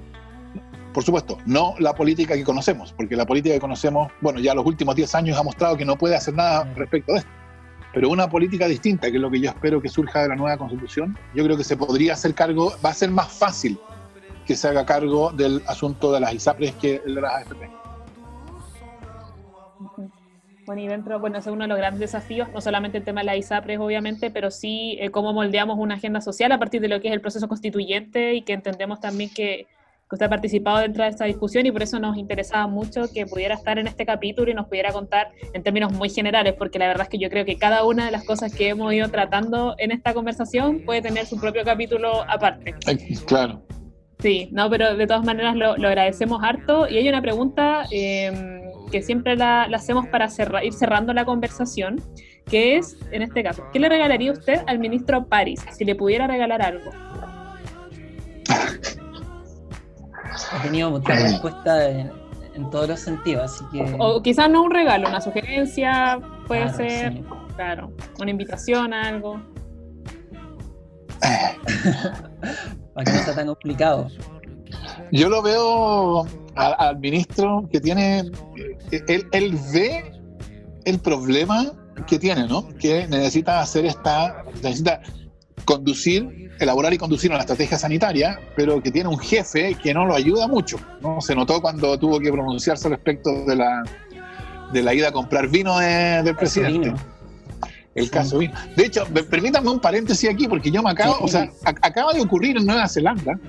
por 0.93 1.03
supuesto, 1.03 1.37
no 1.45 1.73
la 1.79 1.93
política 1.93 2.35
que 2.35 2.43
conocemos, 2.43 2.93
porque 2.93 3.15
la 3.15 3.25
política 3.25 3.55
que 3.55 3.61
conocemos, 3.61 4.11
bueno, 4.21 4.39
ya 4.39 4.53
los 4.53 4.65
últimos 4.65 4.95
10 4.95 5.15
años 5.15 5.37
ha 5.37 5.43
mostrado 5.43 5.77
que 5.77 5.85
no 5.85 5.97
puede 5.97 6.15
hacer 6.15 6.33
nada 6.33 6.65
respecto 6.75 7.13
de 7.13 7.19
esto 7.19 7.31
pero 7.93 8.09
una 8.09 8.29
política 8.29 8.67
distinta, 8.67 9.09
que 9.09 9.17
es 9.17 9.21
lo 9.21 9.31
que 9.31 9.39
yo 9.39 9.49
espero 9.49 9.81
que 9.81 9.89
surja 9.89 10.21
de 10.21 10.29
la 10.29 10.35
nueva 10.35 10.57
constitución, 10.57 11.17
yo 11.33 11.43
creo 11.43 11.57
que 11.57 11.63
se 11.63 11.75
podría 11.75 12.13
hacer 12.13 12.35
cargo, 12.35 12.73
va 12.85 12.91
a 12.91 12.93
ser 12.93 13.09
más 13.09 13.31
fácil 13.31 13.79
que 14.49 14.55
se 14.55 14.67
haga 14.67 14.83
cargo 14.83 15.31
del 15.31 15.61
asunto 15.67 16.11
de 16.11 16.19
las 16.19 16.33
ISAPRES 16.33 16.73
que 16.81 17.03
el 17.05 17.13
de 17.13 17.21
las 17.21 17.35
AFP. 17.35 17.69
Bueno, 20.65 20.81
y 20.81 20.87
dentro, 20.87 21.19
bueno, 21.19 21.37
ese 21.37 21.51
es 21.51 21.53
uno 21.53 21.65
de 21.65 21.67
los 21.67 21.77
grandes 21.77 21.99
desafíos, 21.99 22.49
no 22.51 22.59
solamente 22.59 22.97
el 22.97 23.03
tema 23.03 23.21
de 23.21 23.27
las 23.27 23.37
ISAPRES, 23.37 23.77
obviamente, 23.77 24.31
pero 24.31 24.49
sí 24.49 24.97
eh, 24.99 25.11
cómo 25.11 25.33
moldeamos 25.33 25.77
una 25.77 25.93
agenda 25.93 26.19
social 26.19 26.51
a 26.51 26.57
partir 26.57 26.81
de 26.81 26.87
lo 26.87 26.99
que 26.99 27.09
es 27.09 27.13
el 27.13 27.21
proceso 27.21 27.47
constituyente 27.47 28.33
y 28.33 28.41
que 28.41 28.53
entendemos 28.53 28.99
también 28.99 29.29
que 29.31 29.67
que 30.09 30.15
usted 30.15 30.25
ha 30.25 30.29
participado 30.29 30.79
dentro 30.79 31.03
de 31.03 31.09
esta 31.11 31.25
discusión 31.25 31.67
y 31.67 31.71
por 31.71 31.83
eso 31.83 31.99
nos 31.99 32.17
interesaba 32.17 32.65
mucho 32.65 33.03
que 33.13 33.27
pudiera 33.27 33.53
estar 33.53 33.77
en 33.77 33.85
este 33.85 34.07
capítulo 34.07 34.49
y 34.49 34.55
nos 34.55 34.67
pudiera 34.67 34.91
contar 34.91 35.29
en 35.53 35.61
términos 35.61 35.93
muy 35.93 36.09
generales, 36.09 36.55
porque 36.57 36.79
la 36.79 36.87
verdad 36.87 37.03
es 37.03 37.09
que 37.09 37.19
yo 37.19 37.29
creo 37.29 37.45
que 37.45 37.59
cada 37.59 37.85
una 37.85 38.05
de 38.05 38.11
las 38.11 38.23
cosas 38.23 38.51
que 38.51 38.69
hemos 38.69 38.91
ido 38.91 39.07
tratando 39.09 39.75
en 39.77 39.91
esta 39.91 40.15
conversación 40.15 40.83
puede 40.83 41.03
tener 41.03 41.27
su 41.27 41.39
propio 41.39 41.63
capítulo 41.63 42.23
aparte. 42.27 42.73
Claro. 43.27 43.61
Sí, 44.19 44.49
no, 44.51 44.69
pero 44.69 44.97
de 44.97 45.07
todas 45.07 45.23
maneras 45.23 45.55
lo, 45.55 45.71
agradecemos 45.71 46.43
harto. 46.43 46.89
Y 46.89 46.97
hay 46.97 47.07
una 47.07 47.21
pregunta 47.21 47.85
em, 47.89 48.63
que 48.91 49.01
siempre 49.01 49.37
la, 49.37 49.63
hacemos 49.63 50.07
para 50.07 50.27
ir 50.61 50.73
cerrando 50.73 51.13
la 51.13 51.23
conversación, 51.23 52.01
que 52.45 52.75
es, 52.75 52.97
en 53.11 53.21
este 53.21 53.43
caso, 53.43 53.63
¿qué 53.71 53.79
le 53.79 53.87
regalaría 53.87 54.33
usted 54.33 54.61
al 54.67 54.79
ministro 54.79 55.25
París 55.25 55.65
si 55.71 55.85
le 55.85 55.95
pudiera 55.95 56.27
regalar 56.27 56.61
algo? 56.61 56.91
ha 60.51 60.61
tenido 60.63 60.89
mucha 60.89 61.13
respuesta 61.13 61.89
en, 61.89 62.11
todos 62.71 62.89
los 62.89 62.99
sentidos, 62.99 63.45
así 63.45 63.63
que... 63.71 63.95
O 63.99 64.21
quizás 64.21 64.49
no 64.49 64.63
un 64.63 64.71
regalo, 64.71 65.07
una 65.07 65.21
sugerencia, 65.21 66.19
puede 66.45 66.67
ser, 66.73 67.21
claro, 67.55 67.93
una 68.19 68.31
invitación 68.31 68.93
a 68.93 69.03
algo. 69.03 69.41
Para 72.93 73.05
que 73.05 73.17
no 73.17 73.23
sea 73.23 73.35
tan 73.35 73.47
complicado. 73.47 74.07
Yo 75.11 75.29
lo 75.29 75.41
veo 75.41 76.27
al, 76.55 76.99
ministro 76.99 77.67
que 77.71 77.79
tiene, 77.79 78.29
él, 78.91 79.27
él, 79.31 79.57
ve 79.73 80.11
el 80.85 80.99
problema 80.99 81.71
que 82.07 82.19
tiene, 82.19 82.47
¿no? 82.47 82.67
Que 82.77 83.07
necesita 83.07 83.61
hacer 83.61 83.85
esta, 83.85 84.43
necesita 84.61 85.01
conducir, 85.65 86.51
elaborar 86.59 86.93
y 86.93 86.97
conducir 86.97 87.31
una 87.31 87.39
estrategia 87.39 87.77
sanitaria, 87.77 88.39
pero 88.55 88.81
que 88.81 88.91
tiene 88.91 89.09
un 89.09 89.19
jefe 89.19 89.75
que 89.75 89.93
no 89.93 90.05
lo 90.05 90.15
ayuda 90.15 90.47
mucho. 90.47 90.77
¿no? 91.01 91.21
Se 91.21 91.35
notó 91.35 91.61
cuando 91.61 91.97
tuvo 91.97 92.19
que 92.19 92.31
pronunciarse 92.31 92.89
respecto 92.89 93.45
de 93.45 93.55
la, 93.55 93.83
de 94.71 94.83
la 94.83 94.93
ida 94.93 95.09
a 95.09 95.11
comprar 95.11 95.47
vino 95.47 95.77
del 95.77 96.35
presidente. 96.35 96.93
El 97.95 98.09
caso 98.09 98.37
vino. 98.37 98.53
De 98.75 98.85
hecho, 98.85 99.05
permítanme 99.05 99.69
un 99.69 99.79
paréntesis 99.79 100.29
aquí, 100.29 100.47
porque 100.47 100.71
yo 100.71 100.81
me 100.83 100.91
acabo, 100.91 101.17
o 101.21 101.27
sea, 101.27 101.49
acaba 101.63 102.13
de 102.13 102.21
ocurrir 102.21 102.57
en 102.57 102.65
Nueva 102.65 102.87
Zelanda 102.87 103.39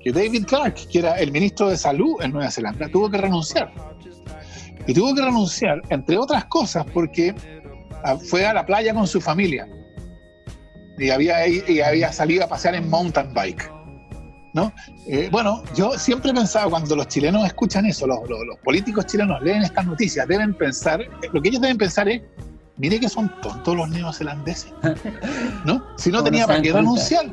que 0.00 0.12
David 0.12 0.46
Clark, 0.46 0.74
que 0.90 0.98
era 0.98 1.14
el 1.14 1.30
ministro 1.30 1.68
de 1.68 1.76
Salud 1.76 2.16
en 2.20 2.32
Nueva 2.32 2.50
Zelanda, 2.50 2.88
tuvo 2.88 3.10
que 3.10 3.18
renunciar. 3.18 3.72
Y 4.86 4.94
tuvo 4.94 5.14
que 5.14 5.22
renunciar, 5.22 5.80
entre 5.90 6.18
otras 6.18 6.44
cosas, 6.46 6.84
porque 6.92 7.34
ah, 8.04 8.16
fue 8.16 8.44
a 8.46 8.52
la 8.52 8.66
playa 8.66 8.94
con 8.94 9.06
su 9.06 9.20
familia 9.20 9.68
y 10.98 11.10
había, 11.10 11.46
y 11.46 11.80
había 11.80 12.12
salido 12.12 12.44
a 12.44 12.48
pasear 12.48 12.74
en 12.74 12.88
mountain 12.88 13.32
bike. 13.32 13.70
¿no? 14.54 14.72
Eh, 15.06 15.28
bueno, 15.32 15.62
yo 15.74 15.98
siempre 15.98 16.30
he 16.30 16.34
pensado, 16.34 16.70
cuando 16.70 16.94
los 16.94 17.08
chilenos 17.08 17.46
escuchan 17.46 17.86
eso, 17.86 18.06
los, 18.06 18.18
los, 18.28 18.58
políticos 18.62 19.06
chilenos 19.06 19.42
leen 19.42 19.62
estas 19.62 19.86
noticias, 19.86 20.26
deben 20.28 20.54
pensar, 20.54 21.00
lo 21.32 21.40
que 21.40 21.48
ellos 21.48 21.60
deben 21.60 21.78
pensar 21.78 22.08
es, 22.08 22.22
mire 22.76 23.00
que 23.00 23.08
son 23.08 23.30
tontos 23.40 23.76
los 23.76 23.88
neozelandeses, 23.88 24.72
¿no? 25.64 25.84
Si 25.96 26.10
no 26.10 26.22
tenía 26.22 26.46
para 26.46 26.62
qué 26.62 26.72
renunciar, 26.72 27.26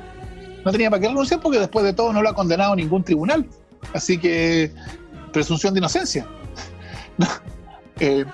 no 0.66 0.72
tenía 0.72 0.90
para 0.90 1.02
qué 1.02 1.08
renunciar 1.08 1.40
porque 1.42 1.60
después 1.60 1.86
de 1.86 1.94
todo 1.94 2.14
no 2.14 2.22
lo 2.22 2.30
ha 2.30 2.34
condenado 2.34 2.76
ningún 2.76 3.04
tribunal, 3.04 3.46
así 3.94 4.18
que 4.18 4.72
presunción 5.32 5.74
de 5.74 5.80
inocencia. 5.80 6.28
¿no? 7.18 7.28
Eh, 8.00 8.26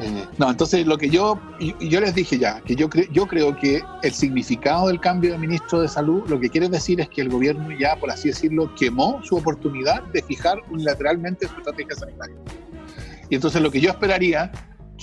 eh, 0.00 0.26
no, 0.38 0.50
entonces 0.50 0.86
lo 0.86 0.98
que 0.98 1.08
yo, 1.08 1.38
yo 1.80 2.00
les 2.00 2.14
dije 2.14 2.36
ya, 2.38 2.60
que 2.62 2.74
yo, 2.74 2.88
yo 3.12 3.26
creo 3.26 3.56
que 3.56 3.82
el 4.02 4.12
significado 4.12 4.88
del 4.88 4.98
cambio 4.98 5.32
de 5.32 5.38
ministro 5.38 5.80
de 5.80 5.88
salud 5.88 6.24
lo 6.28 6.40
que 6.40 6.50
quiere 6.50 6.68
decir 6.68 7.00
es 7.00 7.08
que 7.08 7.20
el 7.20 7.28
gobierno 7.28 7.68
ya, 7.78 7.94
por 7.96 8.10
así 8.10 8.28
decirlo, 8.28 8.74
quemó 8.74 9.20
su 9.22 9.36
oportunidad 9.36 10.02
de 10.04 10.22
fijar 10.22 10.58
unilateralmente 10.68 11.46
su 11.46 11.56
estrategia 11.56 11.94
sanitaria. 11.94 12.36
Y 13.30 13.36
entonces 13.36 13.62
lo 13.62 13.70
que 13.70 13.80
yo 13.80 13.90
esperaría 13.90 14.50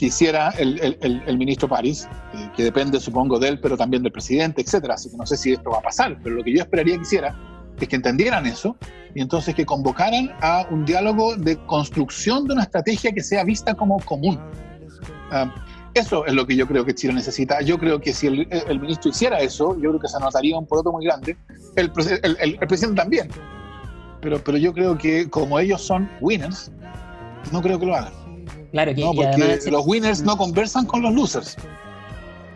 que 0.02 0.08
hiciera 0.08 0.50
el, 0.58 0.98
el, 1.00 1.38
ministro 1.38 1.70
París, 1.70 2.10
eh, 2.34 2.50
que 2.58 2.64
depende 2.64 3.00
supongo 3.00 3.38
de 3.38 3.50
él, 3.50 3.60
pero 3.60 3.78
también 3.78 4.02
del 4.02 4.12
presidente, 4.12 4.64
etcétera, 4.64 4.96
así 4.96 5.12
que 5.12 5.16
no 5.16 5.28
sé 5.28 5.38
si 5.38 5.54
esto 5.54 5.70
va 5.70 5.78
a 5.78 5.82
pasar, 5.82 6.18
pero 6.24 6.38
lo 6.38 6.44
que 6.44 6.52
yo 6.56 6.64
esperaría 6.64 6.96
que 6.96 7.04
hiciera 7.04 7.36
es 7.80 7.88
que 7.88 7.98
entendieran 7.98 8.48
eso 8.48 8.76
y 9.14 9.22
entonces 9.22 9.54
que 9.54 9.64
convocaran 9.64 10.32
a 10.42 10.66
un 10.72 10.86
diálogo 10.86 11.36
de 11.36 11.56
construcción 11.68 12.48
de 12.48 12.54
una 12.54 12.64
estrategia 12.64 13.12
que 13.12 13.22
sea 13.22 13.44
vista 13.44 13.76
como 13.76 14.00
común 14.00 14.40
Ah, 15.30 15.54
Eso 15.94 16.26
es 16.26 16.34
lo 16.34 16.48
que 16.48 16.56
yo 16.56 16.68
creo 16.68 16.84
que 16.84 16.96
Chile 16.96 17.14
necesita. 17.14 17.62
Yo 17.62 17.78
creo 17.78 18.02
que 18.02 18.12
si 18.12 18.26
el, 18.26 18.80
ministro 18.80 19.12
hiciera 19.12 19.40
eso, 19.40 19.76
yo 19.76 19.90
creo 19.92 20.00
que 20.00 20.08
se 20.08 20.18
anotaría 20.18 20.58
un 20.58 20.66
poroto 20.66 20.92
muy 20.92 21.06
grande. 21.06 21.38
El, 21.76 21.92
el, 22.40 22.58
presidente 22.68 23.00
también. 23.00 23.30
Pero, 24.20 24.44
pero 24.44 24.58
yo 24.58 24.74
creo 24.74 24.98
que 24.98 25.30
como 25.30 25.60
ellos 25.60 25.80
son 25.82 26.10
winners, 26.22 26.72
no 27.52 27.62
creo 27.62 27.80
que 27.80 27.86
lo 27.86 27.96
hagan. 27.96 28.21
Claro 28.72 28.96
que 28.96 29.02
no, 29.02 29.14
porque 29.14 29.60
los 29.70 29.86
winners 29.86 30.22
no 30.22 30.38
conversan 30.38 30.86
con 30.86 31.02
los 31.02 31.14
losers. 31.14 31.58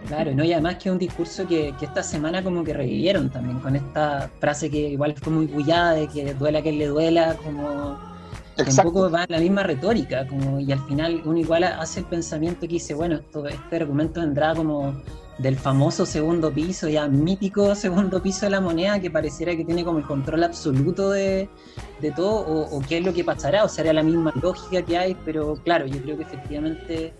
Claro, 0.07 0.35
¿no? 0.35 0.43
y 0.43 0.53
además 0.53 0.75
que 0.75 0.89
es 0.89 0.93
un 0.93 0.99
discurso 0.99 1.47
que, 1.47 1.73
que, 1.79 1.85
esta 1.85 2.03
semana 2.03 2.43
como 2.43 2.63
que 2.63 2.73
revivieron 2.73 3.29
también, 3.31 3.59
con 3.59 3.75
esta 3.75 4.29
frase 4.39 4.69
que 4.69 4.89
igual 4.89 5.15
fue 5.15 5.33
muy 5.33 5.47
bullada, 5.47 5.93
de 5.93 6.07
que 6.07 6.33
duela 6.35 6.61
que 6.61 6.71
le 6.71 6.85
duela, 6.85 7.35
como 7.43 7.97
un 8.57 8.75
poco 8.83 9.09
va 9.09 9.23
en 9.23 9.31
la 9.31 9.39
misma 9.39 9.63
retórica, 9.63 10.27
como, 10.27 10.59
y 10.59 10.71
al 10.71 10.85
final 10.87 11.21
uno 11.25 11.37
igual 11.37 11.63
hace 11.63 12.01
el 12.01 12.05
pensamiento 12.05 12.61
que 12.61 12.67
dice, 12.67 12.93
bueno, 12.93 13.15
esto, 13.15 13.47
este 13.47 13.75
argumento 13.75 14.21
vendrá 14.21 14.53
como 14.53 14.93
del 15.37 15.57
famoso 15.57 16.05
segundo 16.05 16.51
piso, 16.51 16.87
ya 16.87 17.07
mítico 17.07 17.75
segundo 17.85 18.21
piso 18.21 18.45
de 18.45 18.51
la 18.51 18.61
moneda, 18.61 18.99
que 18.99 19.11
pareciera 19.11 19.55
que 19.55 19.65
tiene 19.65 19.83
como 19.83 19.99
el 19.99 20.05
control 20.05 20.43
absoluto 20.43 21.11
de, 21.11 21.49
de 22.01 22.11
todo, 22.11 22.39
o, 22.39 22.77
o, 22.77 22.81
qué 22.81 22.99
es 22.99 23.05
lo 23.05 23.13
que 23.13 23.23
pasará, 23.23 23.63
o 23.63 23.69
sea, 23.69 23.83
era 23.83 23.93
la 23.93 24.03
misma 24.03 24.33
lógica 24.41 24.81
que 24.81 24.97
hay, 24.97 25.15
pero 25.25 25.55
claro, 25.63 25.85
yo 25.87 26.01
creo 26.01 26.17
que 26.17 26.23
efectivamente 26.23 27.13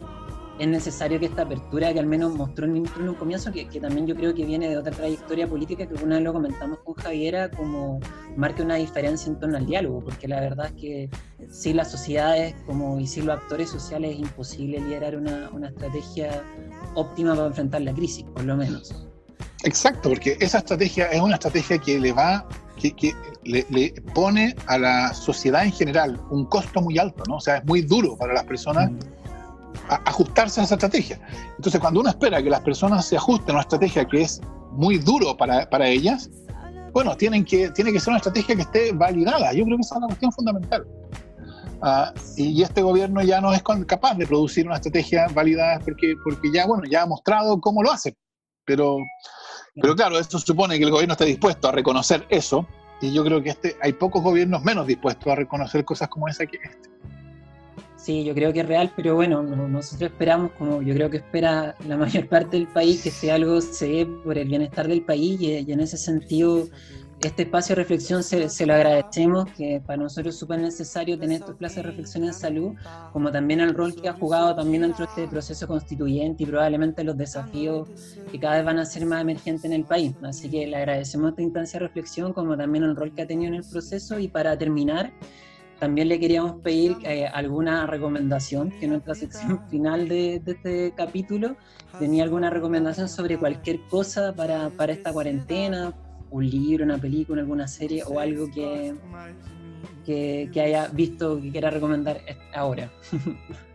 es 0.58 0.68
necesario 0.68 1.20
que 1.20 1.26
esta 1.26 1.41
apertura 1.41 1.94
que 1.94 2.00
al 2.00 2.06
menos 2.06 2.34
mostró 2.34 2.65
en, 2.65 2.78
un 2.78 3.15
comienzo, 3.15 3.52
que, 3.52 3.68
que, 3.68 3.80
también 3.80 4.08
yo 4.08 4.15
creo 4.15 4.34
que 4.34 4.46
viene 4.46 4.70
de 4.70 4.78
otra 4.78 4.91
trayectoria 4.91 5.48
política, 5.48 5.86
que 5.86 5.94
una 6.04 6.15
vez 6.15 6.24
lo 6.24 6.34
comentamos 6.34 6.80
con 6.80 6.94
Javiera, 6.96 7.52
como 7.52 8.00
marque 8.38 8.62
una 8.62 8.76
diferencia 8.76 9.30
en 9.30 9.39
torno 9.39 9.58
al 9.58 9.65
diálogo, 9.65 10.04
porque 10.04 10.28
la 10.28 10.39
verdad 10.39 10.68
es 10.68 10.82
que 10.82 11.10
sin 11.50 11.78
las 11.78 11.91
sociedades 11.91 12.56
como, 12.65 13.00
y 13.00 13.08
sin 13.08 13.26
los 13.26 13.38
actores 13.38 13.70
sociales 13.70 14.13
es 14.13 14.20
imposible 14.20 14.80
liderar 14.80 15.18
una, 15.18 15.50
una 15.52 15.68
estrategia 15.68 16.44
óptima 16.96 17.36
para 17.36 17.48
enfrentar 17.48 17.82
la 17.82 17.94
crisis, 17.94 18.24
por 18.34 18.46
lo 18.46 18.56
menos. 18.56 19.06
Exacto, 19.63 20.10
porque 20.10 20.38
esa 20.39 20.60
estrategia 20.60 21.08
es 21.08 21.22
una 21.22 21.36
estrategia 21.36 21.78
que 21.80 22.00
le 22.00 22.13
va, 22.13 22.48
que, 22.80 22.96
que 22.96 23.13
le, 23.44 23.65
le, 23.70 23.94
pone 24.13 24.56
a 24.68 24.78
la 24.78 25.13
sociedad 25.13 25.65
en 25.65 25.72
general 25.72 26.22
un 26.30 26.46
costo 26.46 26.82
muy 26.82 26.98
alto, 26.98 27.24
¿no? 27.28 27.38
O 27.38 27.41
sea, 27.41 27.58
es 27.58 27.65
muy 27.65 27.82
duro 27.82 28.15
para 28.15 28.34
las 28.34 28.46
personas. 28.46 28.91
Mm 28.91 29.25
ajustarse 29.89 30.62
a 30.62 30.63
esa 30.63 30.76
estrategia. 30.76 31.19
Entonces, 31.58 31.80
cuando 31.80 32.00
uno 32.00 32.10
espera 32.10 32.41
que 32.41 32.50
las 32.50 32.62
personas 32.62 33.06
se 33.06 33.17
ajusten 33.17 33.50
a 33.50 33.54
una 33.54 33.62
estrategia 33.62 34.06
que 34.06 34.21
es 34.21 34.41
muy 34.71 34.98
duro 34.98 35.38
para, 35.38 35.69
para 35.69 35.88
ellas, 35.88 36.30
bueno, 36.91 37.15
tienen 37.17 37.43
que, 37.43 37.69
tiene 37.71 37.91
que 37.91 38.00
ser 38.00 38.12
una 38.12 38.17
estrategia 38.17 38.56
que 38.56 38.62
esté 38.62 38.91
validada. 38.93 39.52
Yo 39.54 39.65
creo 39.65 39.78
que 39.78 39.82
esa 39.82 39.95
es 39.95 39.98
una 39.98 40.08
cuestión 40.08 40.32
fundamental. 40.32 40.86
Uh, 41.82 42.17
y 42.38 42.63
este 42.63 42.82
gobierno 42.82 43.21
ya 43.21 43.41
no 43.41 43.54
es 43.54 43.62
capaz 43.86 44.15
de 44.15 44.26
producir 44.26 44.65
una 44.65 44.76
estrategia 44.76 45.28
validada 45.28 45.80
porque, 45.80 46.15
porque 46.24 46.52
ya, 46.52 46.65
bueno, 46.65 46.84
ya 46.89 47.04
ha 47.04 47.06
mostrado 47.06 47.60
cómo 47.60 47.84
lo 47.84 47.91
hace. 47.91 48.15
Pero, 48.65 48.98
pero 49.82 49.95
claro, 49.95 50.17
esto 50.17 50.39
supone 50.39 50.78
que 50.78 50.86
el 50.86 50.91
gobierno 50.91 51.13
esté 51.13 51.26
dispuesto 51.26 51.67
a 51.67 51.71
reconocer 51.74 52.26
eso. 52.30 52.65
Y 53.02 53.13
yo 53.13 53.24
creo 53.26 53.43
que 53.43 53.50
este, 53.50 53.76
hay 53.82 53.91
pocos 53.93 54.24
gobiernos 54.24 54.63
menos 54.63 54.88
dispuestos 54.88 55.28
a 55.28 55.36
reconocer 55.36 55.84
cosas 55.84 56.08
como 56.08 56.30
esa 56.30 56.45
que 56.45 56.58
este. 56.63 56.89
Sí, 58.06 58.24
yo 58.24 58.36
creo 58.36 58.54
que 58.54 58.60
es 58.60 58.68
real, 58.68 58.94
pero 58.96 59.15
bueno, 59.15 59.41
nosotros 59.41 60.12
esperamos, 60.12 60.52
como 60.60 60.84
yo 60.84 60.94
creo 60.94 61.10
que 61.10 61.18
espera 61.18 61.76
la 61.88 61.98
mayor 61.98 62.28
parte 62.28 62.56
del 62.56 62.68
país, 62.68 63.02
que 63.02 63.10
sea 63.10 63.34
algo 63.34 63.60
se 63.62 63.88
dé 63.88 64.06
por 64.06 64.38
el 64.38 64.48
bienestar 64.48 64.88
del 64.88 65.02
país 65.02 65.41
y, 65.41 65.72
en 65.72 65.80
ese 65.80 65.98
sentido 65.98 66.68
este 67.20 67.44
espacio 67.44 67.76
de 67.76 67.82
reflexión 67.82 68.22
se, 68.22 68.48
se, 68.50 68.68
lo 68.68 68.76
agradecemos, 68.76 69.50
que 69.54 69.82
para 69.84 70.04
nosotros 70.04 70.36
es 70.36 70.39
súper 70.39 70.60
necesario 70.60 71.18
tener 71.18 71.39
estos 71.39 71.56
clases 71.56 71.78
de 71.78 71.84
reflexión 71.84 72.26
en 72.26 72.34
salud, 72.36 72.74
como 73.12 73.32
también 73.32 73.60
el 73.60 73.74
rol 73.74 74.00
que 74.00 74.08
ha 74.08 74.13
jugado 74.13 74.54
también 74.54 74.84
dentro 74.84 75.06
de 75.06 75.10
este 75.10 75.28
proceso 75.28 75.65
constituyente 75.65 76.44
y 76.44 76.46
probablemente 76.46 77.04
los 77.04 77.18
desafíos 77.18 77.89
que 78.32 78.39
cada 78.39 78.58
vez 78.58 78.65
van 78.65 78.78
a 78.78 78.86
ser 78.86 79.08
más 79.08 79.22
emergentes 79.22 79.65
en 79.65 79.74
el 79.74 79.84
país. 79.84 80.13
Así 80.22 80.48
que 80.48 80.68
le 80.68 80.78
agradecemos 80.78 81.32
esta 81.32 81.41
instancia 81.41 81.80
de 81.80 81.88
reflexión, 81.88 82.34
como 82.34 82.56
también 82.56 82.84
el 82.84 82.96
rol 82.96 83.12
que 83.15 83.24
ha 83.24 83.28
tenido 83.28 83.48
en 83.48 83.56
el 83.56 83.63
proceso. 83.68 84.20
Y 84.20 84.28
para 84.28 84.56
terminar, 84.56 85.12
también 85.80 86.08
le 86.08 86.20
queríamos 86.20 86.62
pedir 86.62 86.98
eh, 87.04 87.28
alguna 87.28 87.86
recomendación, 87.86 88.72
que 88.72 88.86
en 88.86 88.92
nuestra 88.92 89.16
sección 89.16 89.62
final 89.70 90.08
de, 90.08 90.42
este 90.46 90.94
capítulo 90.96 91.56
tenía 92.00 92.24
alguna 92.24 92.50
recomendación 92.50 93.10
sobre 93.10 93.38
cualquier 93.38 93.82
cosa 93.90 94.34
para, 94.34 94.70
para, 94.70 94.94
esta 94.94 95.12
cuarentena, 95.12 95.94
un 96.32 96.50
libro, 96.50 96.86
una 96.86 96.98
película, 96.98 97.42
alguna 97.42 97.68
serie 97.68 98.04
o 98.06 98.20
algo 98.20 98.50
que, 98.52 98.96
que, 100.06 100.50
que 100.52 100.62
haya 100.62 100.88
visto 100.88 101.42
que 101.42 101.52
quiera 101.52 101.70
recomendar 101.70 102.22
ahora. 102.54 102.90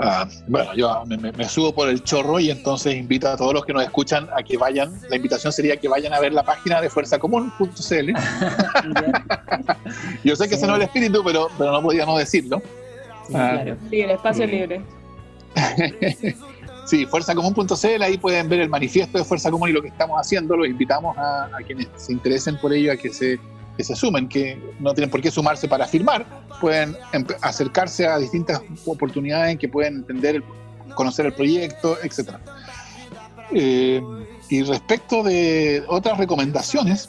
Ah, 0.00 0.28
bueno, 0.46 0.74
yo 0.74 1.04
me, 1.06 1.48
subo 1.48 1.74
por 1.74 1.88
el 1.88 2.04
chorro 2.04 2.38
y 2.38 2.50
entonces 2.50 2.94
invito 2.94 3.28
a 3.28 3.36
todos 3.36 3.52
los 3.52 3.64
que 3.64 3.72
nos 3.72 3.82
escuchan 3.82 4.28
a 4.36 4.44
que 4.44 4.56
vayan. 4.56 4.92
La 5.10 5.16
invitación 5.16 5.52
sería 5.52 5.76
que 5.76 5.88
vayan 5.88 6.12
a 6.12 6.20
ver 6.20 6.32
la 6.32 6.44
página 6.44 6.80
de 6.80 6.88
fuerzacomún.cl. 6.88 8.12
yo 10.24 10.36
sé 10.36 10.48
que 10.48 10.54
ese 10.54 10.66
no 10.68 10.74
es 10.74 10.78
el 10.78 10.82
espíritu, 10.82 11.22
pero, 11.24 11.48
pero 11.58 11.72
no 11.72 11.82
podíamos 11.82 12.16
decirlo. 12.18 12.62
Sí, 13.26 13.34
sí 13.90 14.00
el 14.00 14.10
espacio 14.10 14.46
libre. 14.46 14.82
sí, 16.86 17.04
fuerzacomún.cl, 17.04 18.02
ahí 18.02 18.18
pueden 18.18 18.48
ver 18.48 18.60
el 18.60 18.68
manifiesto 18.68 19.18
de 19.18 19.24
Fuerza 19.24 19.50
Común 19.50 19.70
y 19.70 19.72
lo 19.72 19.82
que 19.82 19.88
estamos 19.88 20.20
haciendo. 20.20 20.56
Los 20.56 20.68
invitamos 20.68 21.18
a, 21.18 21.46
a 21.46 21.58
quienes 21.66 21.88
se 21.96 22.12
interesen 22.12 22.56
por 22.58 22.72
ello 22.72 22.92
a 22.92 22.96
que 22.96 23.12
se 23.12 23.40
que 23.78 23.84
se 23.84 23.94
sumen, 23.94 24.28
que 24.28 24.60
no 24.80 24.92
tienen 24.92 25.08
por 25.08 25.22
qué 25.22 25.30
sumarse 25.30 25.68
para 25.68 25.86
firmar, 25.86 26.26
pueden 26.60 26.96
acercarse 27.42 28.08
a 28.08 28.18
distintas 28.18 28.60
oportunidades 28.84 29.52
en 29.52 29.58
que 29.58 29.68
pueden 29.68 29.98
entender, 29.98 30.42
conocer 30.96 31.26
el 31.26 31.32
proyecto, 31.32 31.96
etc. 32.02 32.38
Eh, 33.52 34.02
y 34.48 34.62
respecto 34.64 35.22
de 35.22 35.84
otras 35.86 36.18
recomendaciones, 36.18 37.08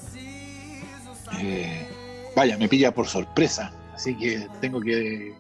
eh, 1.41 1.88
vaya, 2.36 2.55
me 2.60 2.69
pilla 2.69 2.93
por 2.93 3.08
sorpresa, 3.08 3.73
así 3.95 4.15
que 4.15 4.47
tengo 4.62 4.79
que 4.79 5.34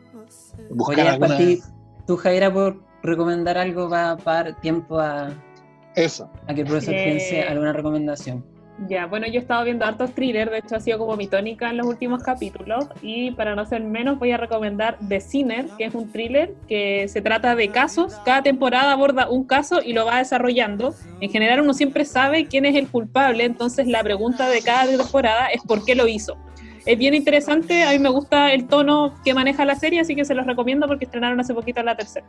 buscar 0.71 0.99
Oye, 0.99 1.09
alguna... 1.09 1.37
Ti, 1.37 1.61
tú, 2.07 2.17
Jaira, 2.17 2.51
por 2.51 2.81
recomendar 3.03 3.59
algo 3.59 3.87
va 3.87 4.13
a 4.13 4.15
dar 4.15 4.59
tiempo 4.61 4.99
a, 4.99 5.31
Eso. 5.93 6.27
a 6.47 6.55
que 6.55 6.61
el 6.61 6.67
profesor 6.67 6.95
piense 6.95 7.43
alguna 7.43 7.71
recomendación. 7.71 8.43
Ya, 8.87 9.07
bueno, 9.07 9.27
yo 9.27 9.33
he 9.33 9.37
estado 9.39 9.65
viendo 9.65 9.83
hartos 9.83 10.13
thrillers, 10.13 10.51
de 10.51 10.59
hecho 10.59 10.75
ha 10.75 10.79
sido 10.79 10.99
como 10.99 11.17
mi 11.17 11.27
tónica 11.27 11.69
en 11.69 11.77
los 11.77 11.85
últimos 11.85 12.23
capítulos, 12.23 12.87
y 13.01 13.31
para 13.31 13.53
no 13.53 13.65
ser 13.65 13.83
menos 13.83 14.17
voy 14.17 14.31
a 14.31 14.37
recomendar 14.37 14.97
The 15.05 15.19
Sinner, 15.19 15.65
que 15.77 15.85
es 15.85 15.93
un 15.93 16.09
thriller 16.11 16.53
que 16.67 17.07
se 17.09 17.21
trata 17.21 17.55
de 17.55 17.69
casos, 17.69 18.15
cada 18.23 18.41
temporada 18.41 18.93
aborda 18.93 19.29
un 19.29 19.43
caso 19.43 19.81
y 19.83 19.93
lo 19.93 20.05
va 20.05 20.19
desarrollando. 20.19 20.95
En 21.19 21.29
general 21.29 21.59
uno 21.59 21.73
siempre 21.73 22.05
sabe 22.05 22.45
quién 22.45 22.65
es 22.65 22.75
el 22.75 22.87
culpable, 22.87 23.43
entonces 23.43 23.85
la 23.87 24.01
pregunta 24.01 24.47
de 24.47 24.61
cada 24.61 24.85
temporada 24.85 25.47
es 25.47 25.61
por 25.61 25.83
qué 25.83 25.95
lo 25.95 26.07
hizo. 26.07 26.37
Es 26.85 26.97
bien 26.97 27.13
interesante, 27.13 27.83
a 27.83 27.91
mí 27.91 27.99
me 27.99 28.09
gusta 28.09 28.53
el 28.53 28.65
tono 28.67 29.13
que 29.25 29.33
maneja 29.33 29.65
la 29.65 29.75
serie, 29.75 29.99
así 29.99 30.15
que 30.15 30.23
se 30.23 30.33
los 30.33 30.45
recomiendo 30.45 30.87
porque 30.87 31.05
estrenaron 31.05 31.39
hace 31.39 31.53
poquito 31.53 31.83
la 31.83 31.97
tercera. 31.97 32.25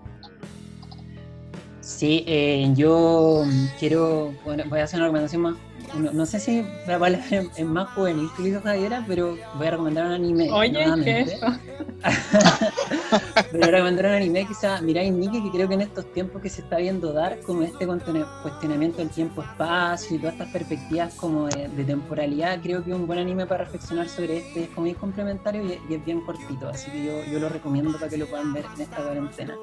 Sí, 1.81 2.25
eh, 2.27 2.71
yo 2.75 3.45
quiero, 3.79 4.35
bueno, 4.45 4.65
voy 4.69 4.81
a 4.81 4.85
hacer 4.85 4.99
una 4.99 5.07
recomendación 5.07 5.43
más 5.43 5.55
no, 5.95 6.27
sé 6.27 6.39
si 6.39 6.63
la 6.87 6.99
palabra 6.99 7.25
es 7.57 7.67
más 7.67 7.89
juvenil 7.95 8.29
que 8.37 8.45
dijo 8.45 8.61
Javiera, 8.61 9.05
pero 9.09 9.37
voy 9.57 9.67
a 9.67 9.71
recomendar 9.73 10.07
un 10.07 10.13
anime. 10.13 10.51
Oye, 10.51 10.85
¿qué 11.05 11.21
es 11.21 11.33
eso? 11.33 11.47
voy 13.53 13.63
a 13.63 13.67
recomendar 13.67 14.07
un 14.07 14.13
anime 14.13 14.47
que 14.47 14.55
Mirai 14.83 15.11
Nikki, 15.11 15.43
que 15.43 15.51
creo 15.51 15.69
que 15.69 15.75
en 15.75 15.81
estos 15.81 16.13
tiempos 16.13 16.41
que 16.43 16.49
se 16.49 16.63
está 16.63 16.77
viendo 16.77 17.13
dar, 17.13 17.41
como 17.41 17.63
este 17.63 17.87
cuestionamiento 17.87 18.99
del 18.99 19.11
tiempo-espacio 19.11 20.17
y 20.17 20.21
todas 20.21 20.35
estas 20.35 20.53
perspectivas 20.53 21.15
como 21.15 21.49
de, 21.49 21.85
temporalidad, 21.85 22.61
creo 22.63 22.85
que 22.85 22.91
es 22.91 22.97
un 22.97 23.07
buen 23.07 23.19
anime 23.19 23.47
para 23.47 23.65
reflexionar 23.65 24.09
sobre 24.09 24.39
este, 24.39 24.65
es 24.65 24.69
como 24.71 24.87
es 24.87 24.97
complementario 24.97 25.65
y, 25.65 25.95
es 25.95 26.05
bien 26.05 26.21
cortito, 26.21 26.69
así 26.69 26.91
que 26.91 27.05
yo, 27.05 27.25
yo 27.25 27.41
lo 27.41 27.49
recomiendo 27.49 27.99
para 27.99 28.09
que 28.09 28.17
lo 28.17 28.27
puedan 28.27 28.53
ver 28.53 28.65
en 28.77 28.83
esta 28.83 28.99
cuarentena. 28.99 29.57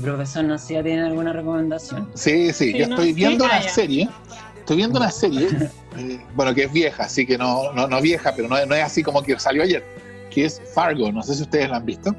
Profesor, 0.00 0.44
no 0.44 0.58
sé 0.58 0.76
si 0.76 0.82
tiene 0.82 1.02
alguna 1.02 1.32
recomendación. 1.32 2.08
Sí, 2.14 2.52
sí, 2.52 2.72
yo 2.76 2.84
estoy 2.84 3.12
viendo 3.12 3.46
la 3.46 3.62
serie 3.62 4.08
estoy 4.66 4.78
viendo 4.78 4.98
una 4.98 5.12
serie, 5.12 5.48
eh, 5.96 6.20
bueno, 6.34 6.52
que 6.52 6.64
es 6.64 6.72
vieja, 6.72 7.04
así 7.04 7.24
que 7.24 7.38
no, 7.38 7.72
no, 7.72 7.86
no 7.86 8.00
vieja, 8.00 8.32
pero 8.34 8.48
no, 8.48 8.66
no, 8.66 8.74
es 8.74 8.82
así 8.82 9.00
como 9.00 9.22
que 9.22 9.38
salió 9.38 9.62
ayer, 9.62 9.84
que 10.28 10.44
es 10.44 10.60
Fargo, 10.74 11.12
no 11.12 11.22
sé 11.22 11.36
si 11.36 11.42
ustedes 11.42 11.70
la 11.70 11.76
han 11.76 11.86
visto. 11.86 12.14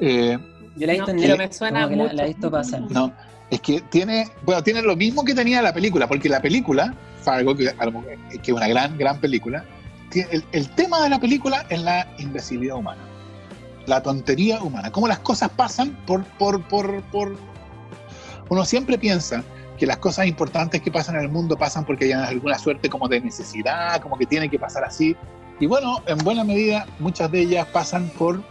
Eh, 0.00 0.38
Yo 0.74 0.86
la 0.86 0.94
he 0.94 0.96
visto 0.96 1.10
en 1.10 1.20
pero 1.20 1.36
me 1.36 1.52
suena 1.52 1.86
mucho. 1.86 2.14
La, 2.14 2.24
he 2.24 2.28
visto 2.28 2.50
pasar. 2.50 2.80
No, 2.90 3.12
es 3.50 3.60
que 3.60 3.82
tiene, 3.90 4.26
bueno, 4.42 4.62
tiene 4.62 4.80
lo 4.80 4.96
mismo 4.96 5.22
que 5.22 5.34
tenía 5.34 5.60
la 5.60 5.74
película, 5.74 6.08
porque 6.08 6.30
la 6.30 6.40
película, 6.40 6.94
Fargo, 7.20 7.54
que, 7.54 7.70
que 8.42 8.50
es 8.52 8.56
una 8.56 8.68
gran, 8.68 8.96
gran 8.96 9.20
película, 9.20 9.62
el, 10.14 10.44
el 10.52 10.70
tema 10.70 11.02
de 11.02 11.10
la 11.10 11.20
película 11.20 11.66
es 11.68 11.82
la 11.82 12.08
imbecilidad 12.16 12.76
humana, 12.76 13.02
la 13.86 14.02
tontería 14.02 14.62
humana, 14.62 14.90
cómo 14.90 15.08
las 15.08 15.20
cosas 15.20 15.50
pasan 15.50 15.96
por, 16.06 16.24
por, 16.24 16.62
por, 16.62 17.02
por... 17.04 17.36
Uno 18.48 18.64
siempre 18.64 18.98
piensa, 18.98 19.42
que 19.76 19.86
las 19.86 19.98
cosas 19.98 20.26
importantes 20.26 20.80
que 20.82 20.90
pasan 20.90 21.16
en 21.16 21.22
el 21.22 21.28
mundo 21.28 21.56
pasan 21.56 21.84
porque 21.84 22.06
hay 22.06 22.12
alguna 22.12 22.58
suerte 22.58 22.88
como 22.88 23.08
de 23.08 23.20
necesidad, 23.20 24.00
como 24.00 24.16
que 24.18 24.26
tiene 24.26 24.48
que 24.48 24.58
pasar 24.58 24.84
así. 24.84 25.16
Y 25.60 25.66
bueno, 25.66 26.02
en 26.06 26.18
buena 26.18 26.44
medida 26.44 26.86
muchas 26.98 27.30
de 27.30 27.40
ellas 27.40 27.66
pasan 27.72 28.08
por 28.10 28.42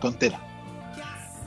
tontera. 0.00 0.38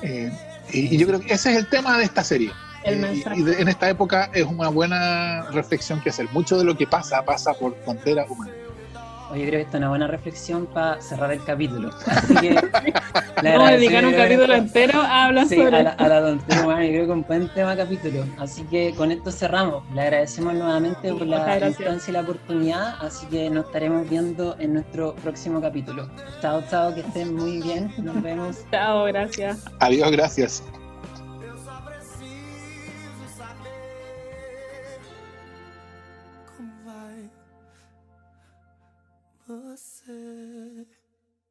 Eh, 0.02 0.32
y, 0.72 0.98
yo 0.98 1.08
creo 1.08 1.20
que 1.20 1.34
ese 1.34 1.52
es 1.52 1.58
el 1.58 1.70
tema 1.70 1.98
de 1.98 2.06
esta 2.06 2.24
serie. 2.24 2.52
El 2.84 3.04
Eh, 3.04 3.24
y 3.36 3.42
de- 3.44 3.62
en 3.62 3.68
esta 3.68 3.90
época 3.90 4.30
es 4.34 4.46
una 4.46 4.70
buena 4.70 5.44
reflexión 5.52 6.02
que 6.02 6.10
hacer. 6.10 6.28
Mucho 6.32 6.58
de 6.58 6.64
lo 6.64 6.78
que 6.78 6.86
pasa 6.86 7.24
pasa 7.24 7.54
por 7.54 7.76
frontera 7.84 8.26
humana. 8.30 8.52
Oye, 9.36 9.48
creo 9.48 9.60
que 9.60 9.64
esta 9.64 9.78
es 9.78 9.80
una 9.80 9.90
buena 9.90 10.08
reflexión 10.08 10.66
para 10.66 11.02
cerrar 11.02 11.30
el 11.34 11.44
capítulo. 11.44 11.90
Así 12.06 12.36
que 12.36 12.56
Vamos 13.44 13.70
a 13.70 13.72
dedicar 13.74 14.06
un 14.06 14.14
capítulo 14.14 14.54
entero 14.54 15.02
a 15.02 15.26
hablar 15.26 15.46
Sí, 15.46 15.58
sobre 15.58 15.76
a 15.76 15.84
la, 15.84 15.90
a 15.90 16.08
la 16.08 16.22
tontería 16.22 16.64
humana, 16.64 16.86
yo 16.86 16.92
creo 16.92 17.06
que 17.06 17.12
un 17.12 17.24
buen 17.24 17.54
tema 17.54 17.76
capítulo. 17.76 18.24
Así 18.40 18.64
que 18.64 18.96
con 18.96 19.12
esto 19.12 19.32
cerramos. 19.32 19.84
Le 19.94 20.04
agradecemos 20.04 20.54
nuevamente 20.54 21.14
por 21.14 21.28
la 21.28 21.68
instancia 21.68 22.12
y 22.12 22.14
la 22.14 22.22
oportunidad. 22.22 22.96
Así 23.02 23.26
que 23.28 23.50
nos 23.50 23.66
estaremos 23.66 24.10
viendo 24.10 24.56
en 24.58 24.76
nuestro 24.76 25.14
próximo 25.16 25.60
capítulo. 25.60 26.10
Chao, 26.42 26.64
chao, 26.70 26.96
que 26.96 27.02
estén 27.02 27.36
muy 27.36 27.62
bien. 27.62 27.92
Nos 27.98 28.22
vemos. 28.22 28.60
Chao, 28.72 29.04
gracias. 29.04 29.66
Adiós, 29.82 30.12
gracias. 30.12 30.64
Você? 39.48 40.86